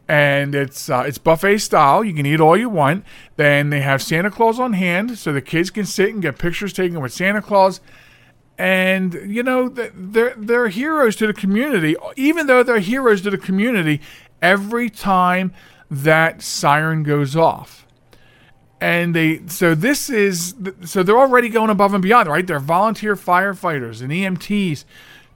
[0.09, 2.05] and it's uh, it's buffet style.
[2.05, 3.05] You can eat all you want.
[3.37, 6.73] Then they have Santa Claus on hand, so the kids can sit and get pictures
[6.73, 7.81] taken with Santa Claus.
[8.59, 11.97] And you know they're they're heroes to the community.
[12.17, 14.01] Even though they're heroes to the community,
[14.41, 15.53] every time
[15.91, 17.87] that siren goes off,
[18.81, 22.47] and they so this is so they're already going above and beyond, right?
[22.47, 24.85] They're volunteer firefighters and EMTs,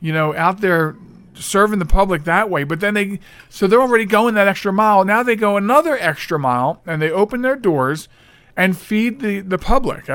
[0.01, 0.97] you know, out there
[1.39, 2.65] serving the public that way.
[2.65, 5.05] But then they, so they're already going that extra mile.
[5.05, 8.09] Now they go another extra mile and they open their doors
[8.57, 10.09] and feed the, the public.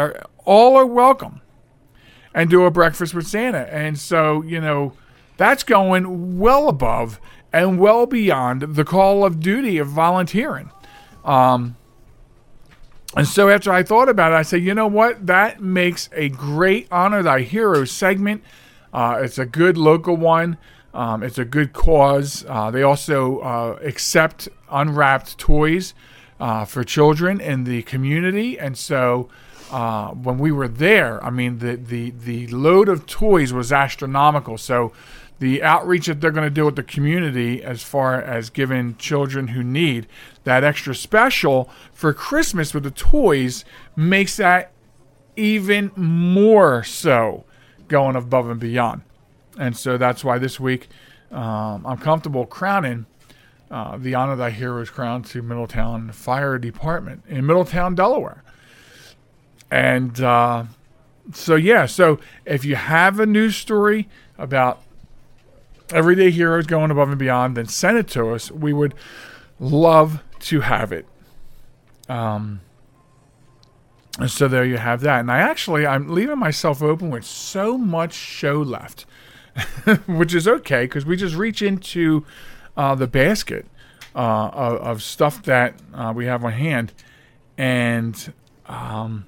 [0.46, 1.42] All are welcome
[2.34, 3.72] and do a breakfast with Santa.
[3.74, 4.94] And so, you know,
[5.38, 7.20] that's going well above
[7.52, 10.72] and well beyond the call of duty of volunteering.
[11.26, 11.76] Um,
[13.16, 15.28] and so after I thought about it, I said, you know what?
[15.28, 18.44] That makes a great Honor Thy Heroes segment.
[18.94, 20.58] Uh, it's a good local one.
[20.94, 22.46] Um, it's a good cause.
[22.48, 25.94] Uh, they also uh, accept unwrapped toys
[26.40, 29.30] uh, for children in the community, and so
[29.72, 34.58] uh, when we were there, I mean the, the the load of toys was astronomical.
[34.58, 34.92] So
[35.40, 39.48] the outreach that they're going to do with the community, as far as giving children
[39.48, 40.06] who need
[40.44, 43.66] that extra special for Christmas with the toys,
[43.96, 44.72] makes that
[45.36, 47.44] even more so
[47.88, 49.02] going above and beyond.
[49.58, 50.90] And so that's why this week
[51.32, 53.06] um, I'm comfortable crowning
[53.72, 58.44] uh, the Honor Thy Heroes crown to Middletown Fire Department in Middletown, Delaware.
[59.72, 60.66] And uh,
[61.34, 64.82] so, yeah, so if you have a news story about
[65.92, 68.52] everyday heroes going above and beyond, then send it to us.
[68.52, 68.94] We would
[69.60, 71.08] love to have it.
[72.10, 72.62] Um,
[74.20, 75.22] and so there you have that.
[75.22, 79.06] And I actually, I'm leaving myself open with so much show left.
[80.08, 82.26] which is okay because we just reach into
[82.78, 83.66] uh, the basket
[84.16, 86.94] uh, of, of, stuff that uh, we have on hand.
[87.58, 88.34] and
[88.66, 89.26] um,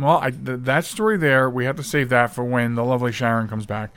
[0.00, 3.12] well, I, th- that story there we have to save that for when the lovely
[3.12, 3.94] Sharen comes back,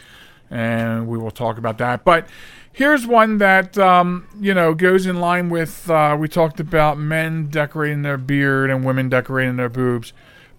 [0.50, 2.04] and we will talk about that.
[2.04, 2.28] But
[2.72, 7.48] here's one that um, you know goes in line with uh, we talked about men
[7.48, 10.14] decorating their beard and women decorating their boobs,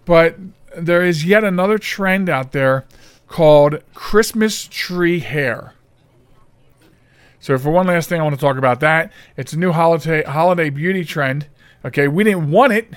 [0.04, 0.36] but
[0.76, 2.84] there is yet another trend out there
[3.28, 5.74] called Christmas tree hair.
[7.40, 9.12] So for one last thing, I want to talk about that.
[9.36, 11.46] It's a new holiday holiday beauty trend.
[11.84, 12.94] Okay, we didn't want it,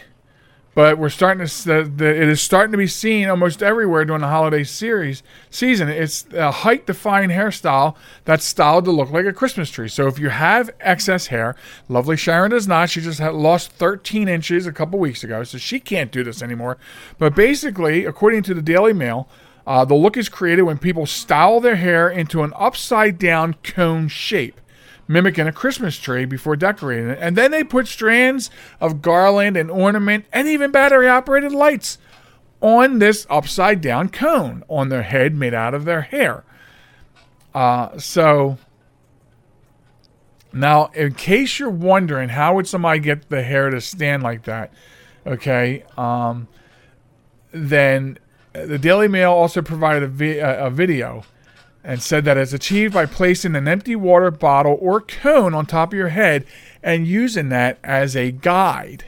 [0.77, 1.79] but we're starting to.
[1.79, 5.89] Uh, the, it is starting to be seen almost everywhere during the holiday series season.
[5.89, 9.87] It's a height-defying hairstyle that's styled to look like a Christmas tree.
[9.87, 11.55] So if you have excess hair,
[11.89, 12.91] lovely Sharen does not.
[12.91, 16.77] She just lost 13 inches a couple weeks ago, so she can't do this anymore.
[17.17, 19.27] But basically, according to the Daily Mail.
[19.65, 24.07] Uh, the look is created when people style their hair into an upside down cone
[24.07, 24.61] shape,
[25.07, 27.19] mimicking a Christmas tree before decorating it.
[27.21, 28.49] And then they put strands
[28.79, 31.97] of garland and ornament and even battery operated lights
[32.61, 36.43] on this upside down cone on their head made out of their hair.
[37.53, 38.57] Uh, so
[40.53, 44.73] now, in case you're wondering how would somebody get the hair to stand like that,
[45.25, 46.47] okay, um,
[47.51, 48.17] then
[48.53, 51.23] the Daily Mail also provided a, vi- a, video
[51.87, 55.93] and said that it's achieved by placing an empty water bottle or cone on top
[55.93, 56.45] of your head
[56.83, 59.05] and using that as a guide.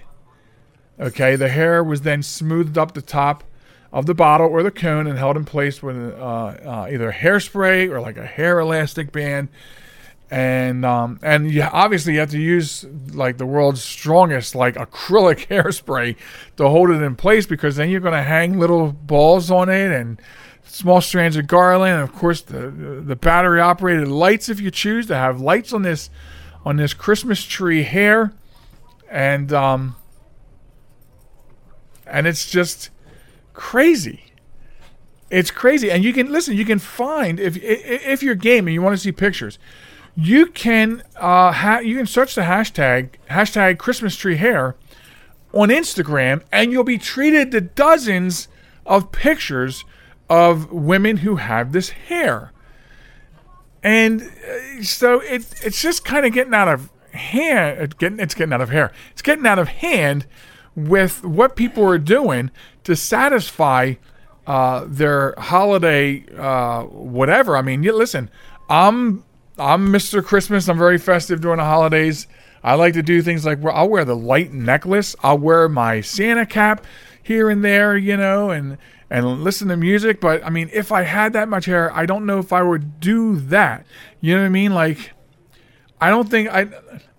[0.98, 3.44] Okay, the hair was then smoothed up the top
[3.92, 7.90] of the bottle or the cone and held in place with uh, uh, either hairspray
[7.90, 9.50] or like a hair elastic band
[10.32, 15.48] and um, and you obviously you have to use like the world's strongest like acrylic
[15.50, 16.16] hairspray
[16.56, 19.92] to hold it in place because then you're going to hang little balls on it
[19.92, 20.22] and
[20.70, 25.08] small strands of garland and of course the the battery operated lights if you choose
[25.08, 26.10] to have lights on this
[26.66, 28.34] on this Christmas tree hair
[29.10, 29.96] and um
[32.06, 32.90] and it's just
[33.54, 34.24] crazy.
[35.30, 35.92] It's crazy.
[35.92, 39.02] And you can listen you can find if if you're game and you want to
[39.02, 39.60] see pictures
[40.16, 44.76] you can uh, ha- you can search the hashtag hashtag Christmas tree hair
[45.54, 48.48] on Instagram, and you'll be treated to dozens
[48.86, 49.86] of pictures
[50.30, 52.52] of women who have this hair.
[53.82, 57.82] And uh, so it, it's just kind of getting out of hand.
[57.82, 58.92] It's getting, it's getting out of hair.
[59.12, 60.26] It's getting out of hand
[60.76, 62.52] with what people are doing
[62.84, 63.96] to satisfy
[64.48, 67.56] uh, their holiday uh, whatever.
[67.56, 68.30] I mean, listen,
[68.70, 69.24] I'm
[69.58, 70.24] I'm Mr.
[70.24, 70.68] Christmas.
[70.70, 72.28] I'm very festive during the holidays.
[72.64, 75.16] I like to do things like I'll wear the light necklace.
[75.22, 76.84] I'll wear my Santa cap
[77.22, 78.78] here and there, you know, and
[79.10, 80.22] and listen to music.
[80.22, 83.00] But I mean, if I had that much hair, I don't know if I would
[83.00, 83.86] do that.
[84.22, 84.74] You know what I mean?
[84.74, 85.12] Like,
[86.00, 86.68] I don't think I,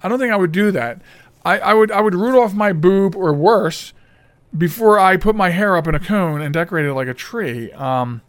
[0.02, 1.02] I don't think I would do that.
[1.44, 3.92] I, I would I would root off my boob or worse
[4.56, 7.72] before I put my hair up in a cone and decorate it like a tree.
[7.72, 8.22] Um,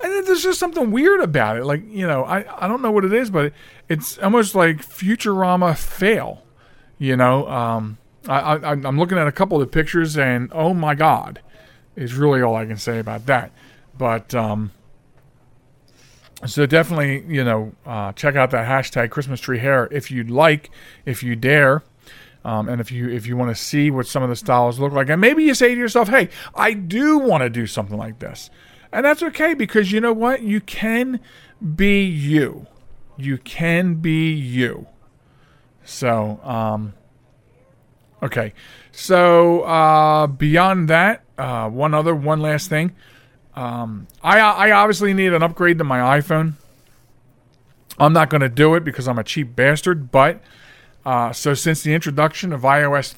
[0.00, 1.64] and there's just something weird about it.
[1.64, 3.52] Like, you know, I, I don't know what it is, but
[3.88, 6.44] it's almost like Futurama fail.
[6.98, 10.74] You know, um, I, I, I'm looking at a couple of the pictures, and oh
[10.74, 11.40] my God,
[11.98, 13.52] is really all I can say about that.
[13.96, 14.72] But, um,
[16.46, 20.70] so definitely, you know, uh, check out that hashtag Christmas tree hair if you'd like,
[21.04, 21.82] if you dare.
[22.44, 24.92] Um, and if you if you want to see what some of the styles look
[24.92, 28.20] like, and maybe you say to yourself, "Hey, I do want to do something like
[28.20, 28.48] this,"
[28.92, 30.42] And that's okay because you know what?
[30.42, 31.20] You can
[31.74, 32.66] be you.
[33.16, 34.86] You can be you.
[35.84, 36.94] So, um,
[38.22, 38.52] okay.
[38.92, 42.94] So, uh, beyond that, uh, one other, one last thing.
[43.54, 46.54] Um, I, I obviously need an upgrade to my iPhone.
[47.98, 50.40] I'm not going to do it because I'm a cheap bastard, but
[51.04, 53.16] uh, so since the introduction of iOS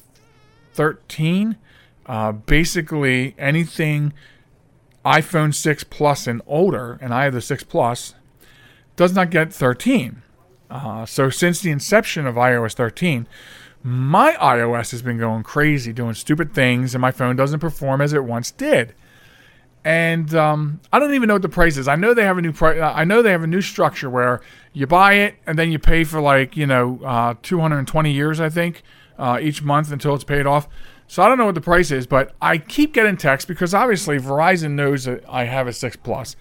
[0.73, 1.57] 13,
[2.07, 4.13] uh, basically anything
[5.05, 8.15] iPhone 6 Plus and older, and I have the 6 Plus,
[8.95, 10.21] does not get 13.
[10.69, 13.27] Uh, so since the inception of iOS 13,
[13.83, 18.13] my iOS has been going crazy, doing stupid things, and my phone doesn't perform as
[18.13, 18.93] it once did.
[19.83, 21.87] And um, I don't even know what the price is.
[21.87, 22.79] I know they have a new price.
[22.79, 24.41] Uh, I know they have a new structure where
[24.73, 28.49] you buy it and then you pay for like you know uh, 220 years, I
[28.49, 28.83] think,
[29.17, 30.67] uh, each month until it's paid off.
[31.07, 34.17] So I don't know what the price is, but I keep getting texts because obviously
[34.17, 36.37] Verizon knows that I have a 6 Plus.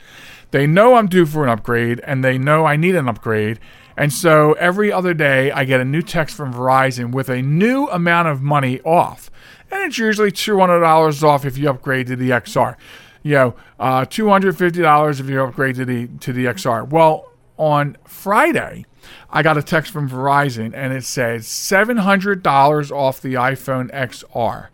[0.53, 3.59] They know I'm due for an upgrade and they know I need an upgrade.
[4.01, 7.87] And so every other day I get a new text from Verizon with a new
[7.89, 9.31] amount of money off.
[9.71, 12.77] And it's usually $200 off if you upgrade to the XR.
[13.23, 16.89] You know, uh, $250 if you upgrade to the to the XR.
[16.89, 18.87] Well, on Friday,
[19.29, 24.69] I got a text from Verizon and it said $700 off the iPhone XR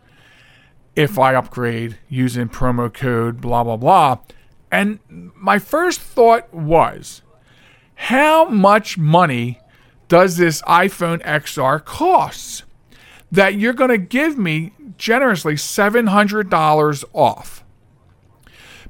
[0.95, 4.19] if I upgrade using promo code blah, blah, blah.
[4.71, 7.23] And my first thought was,
[7.97, 9.61] how much money
[10.09, 12.65] does this iPhone XR cost?
[13.33, 17.65] That you're going to give me generously $700 off.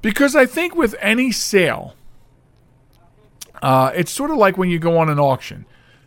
[0.02, 1.94] Because I think with any sale,
[3.62, 5.64] uh, it's sort of like when you go on an auction,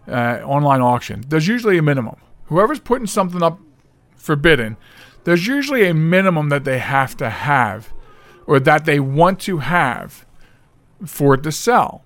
[0.08, 1.24] uh, online auction.
[1.28, 2.18] There's usually a minimum.
[2.46, 3.60] Whoever's putting something up
[4.16, 4.78] for bidding,
[5.24, 7.92] there's usually a minimum that they have to have
[8.46, 10.26] or that they want to have
[11.06, 12.04] for it to sell.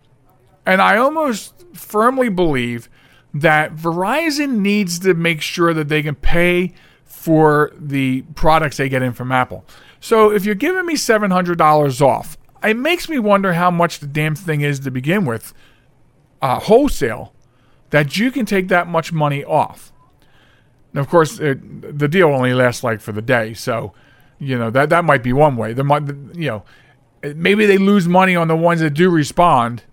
[0.66, 2.90] And I almost firmly believe
[3.34, 9.02] that Verizon needs to make sure that they can pay for the products they get
[9.02, 9.66] in from Apple.
[10.00, 14.36] So if you're giving me $700 off, it makes me wonder how much the damn
[14.36, 15.54] thing is to begin with,
[16.42, 17.34] uh, wholesale,
[17.90, 19.92] that you can take that much money off.
[20.94, 23.94] Now, of course, it, the deal only lasts like for the day, so
[24.40, 25.74] you know that that might be one way.
[25.74, 26.64] There might, you know,
[27.36, 29.84] maybe they lose money on the ones that do respond,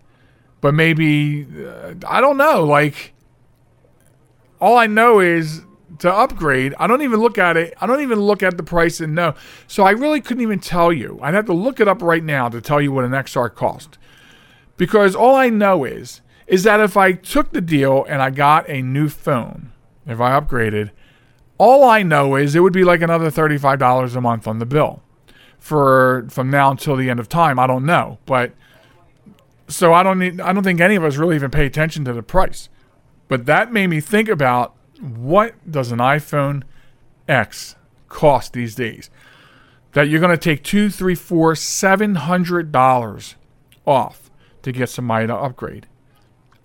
[0.60, 2.64] but maybe uh, I don't know.
[2.64, 3.12] Like,
[4.60, 5.62] all I know is
[5.98, 6.74] to upgrade.
[6.78, 7.74] I don't even look at it.
[7.80, 9.34] I don't even look at the price and know.
[9.66, 11.18] So I really couldn't even tell you.
[11.22, 13.98] I'd have to look it up right now to tell you what an XR cost,
[14.76, 18.68] because all I know is is that if I took the deal and I got
[18.68, 19.70] a new phone
[20.06, 20.90] if I upgraded.
[21.58, 25.02] All I know is it would be like another $35 a month on the bill
[25.58, 27.58] for from now until the end of time.
[27.58, 28.52] I don't know, but
[29.70, 32.12] so I don't need, I don't think any of us really even pay attention to
[32.12, 32.68] the price.
[33.28, 36.64] But that made me think about what does an iPhone
[37.28, 37.76] X
[38.08, 39.08] cost these days?
[39.92, 43.36] That you're going to take two, three, four, seven hundred dollars
[43.86, 44.30] off
[44.62, 45.86] to get somebody to upgrade.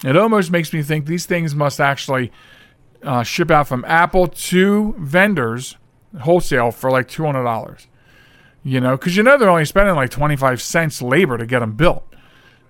[0.03, 2.31] It almost makes me think these things must actually
[3.03, 5.77] uh, ship out from Apple to vendors
[6.21, 7.87] wholesale for like two hundred dollars.
[8.63, 11.59] You know, because you know they're only spending like twenty five cents labor to get
[11.59, 12.07] them built.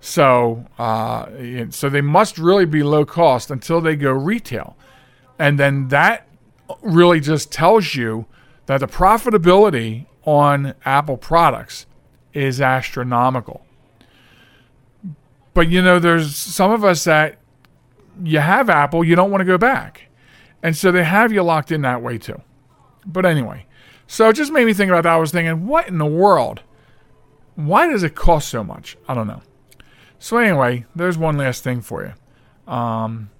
[0.00, 1.26] So, uh,
[1.70, 4.76] so they must really be low cost until they go retail,
[5.38, 6.28] and then that
[6.82, 8.26] really just tells you
[8.66, 11.86] that the profitability on Apple products
[12.32, 13.64] is astronomical.
[15.54, 17.38] But you know, there's some of us that
[18.22, 20.08] you have Apple, you don't want to go back.
[20.62, 22.40] And so they have you locked in that way too.
[23.06, 23.66] But anyway,
[24.06, 25.12] so it just made me think about that.
[25.12, 26.62] I was thinking, what in the world?
[27.54, 28.96] Why does it cost so much?
[29.08, 29.42] I don't know.
[30.26, 32.72] So anyway, there's one last thing for you.
[32.72, 33.30] Um,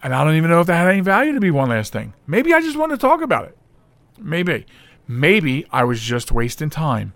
[0.00, 2.12] and I don't even know if that had any value to be one last thing.
[2.24, 3.58] Maybe I just wanted to talk about it.
[4.16, 4.64] Maybe.
[5.08, 7.14] Maybe I was just wasting time.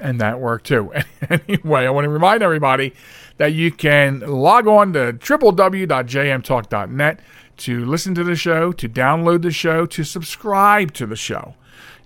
[0.00, 0.92] And that worked too.
[1.30, 2.92] anyway, I want to remind everybody
[3.36, 7.20] that you can log on to www.jmtalk.net
[7.58, 11.54] to listen to the show, to download the show, to subscribe to the show.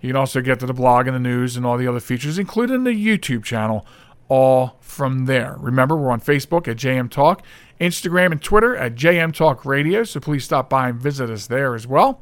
[0.02, 2.38] You can also get to the blog and the news and all the other features,
[2.38, 3.86] including the YouTube channel,
[4.28, 5.56] all from there.
[5.58, 7.42] Remember, we're on Facebook at JM Talk,
[7.80, 11.74] Instagram and Twitter at JM Talk Radio, so please stop by and visit us there
[11.74, 12.20] as well.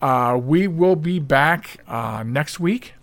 [0.00, 2.94] Uh, we will be back uh, next week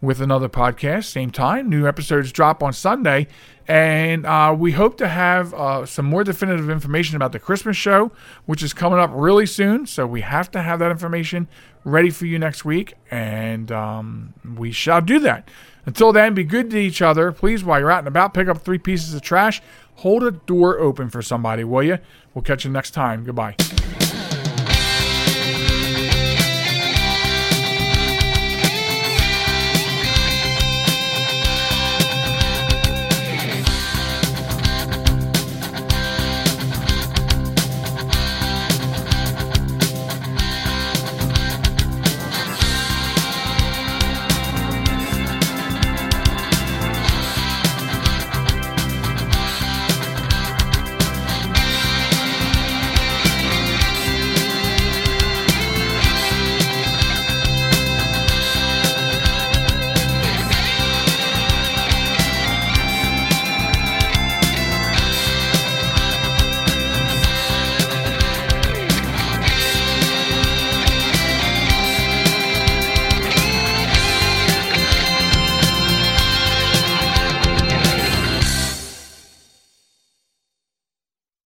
[0.00, 1.70] with another podcast, same time.
[1.70, 3.28] New episodes drop on Sunday.
[3.68, 8.10] And uh, we hope to have uh, some more definitive information about the Christmas show,
[8.44, 9.86] which is coming up really soon.
[9.86, 11.46] So we have to have that information
[11.84, 12.94] ready for you next week.
[13.10, 15.48] And um, we shall do that.
[15.84, 17.32] Until then, be good to each other.
[17.32, 19.60] Please, while you're out and about, pick up three pieces of trash.
[19.96, 21.98] Hold a door open for somebody, will you?
[22.34, 23.24] We'll catch you next time.
[23.24, 23.56] Goodbye.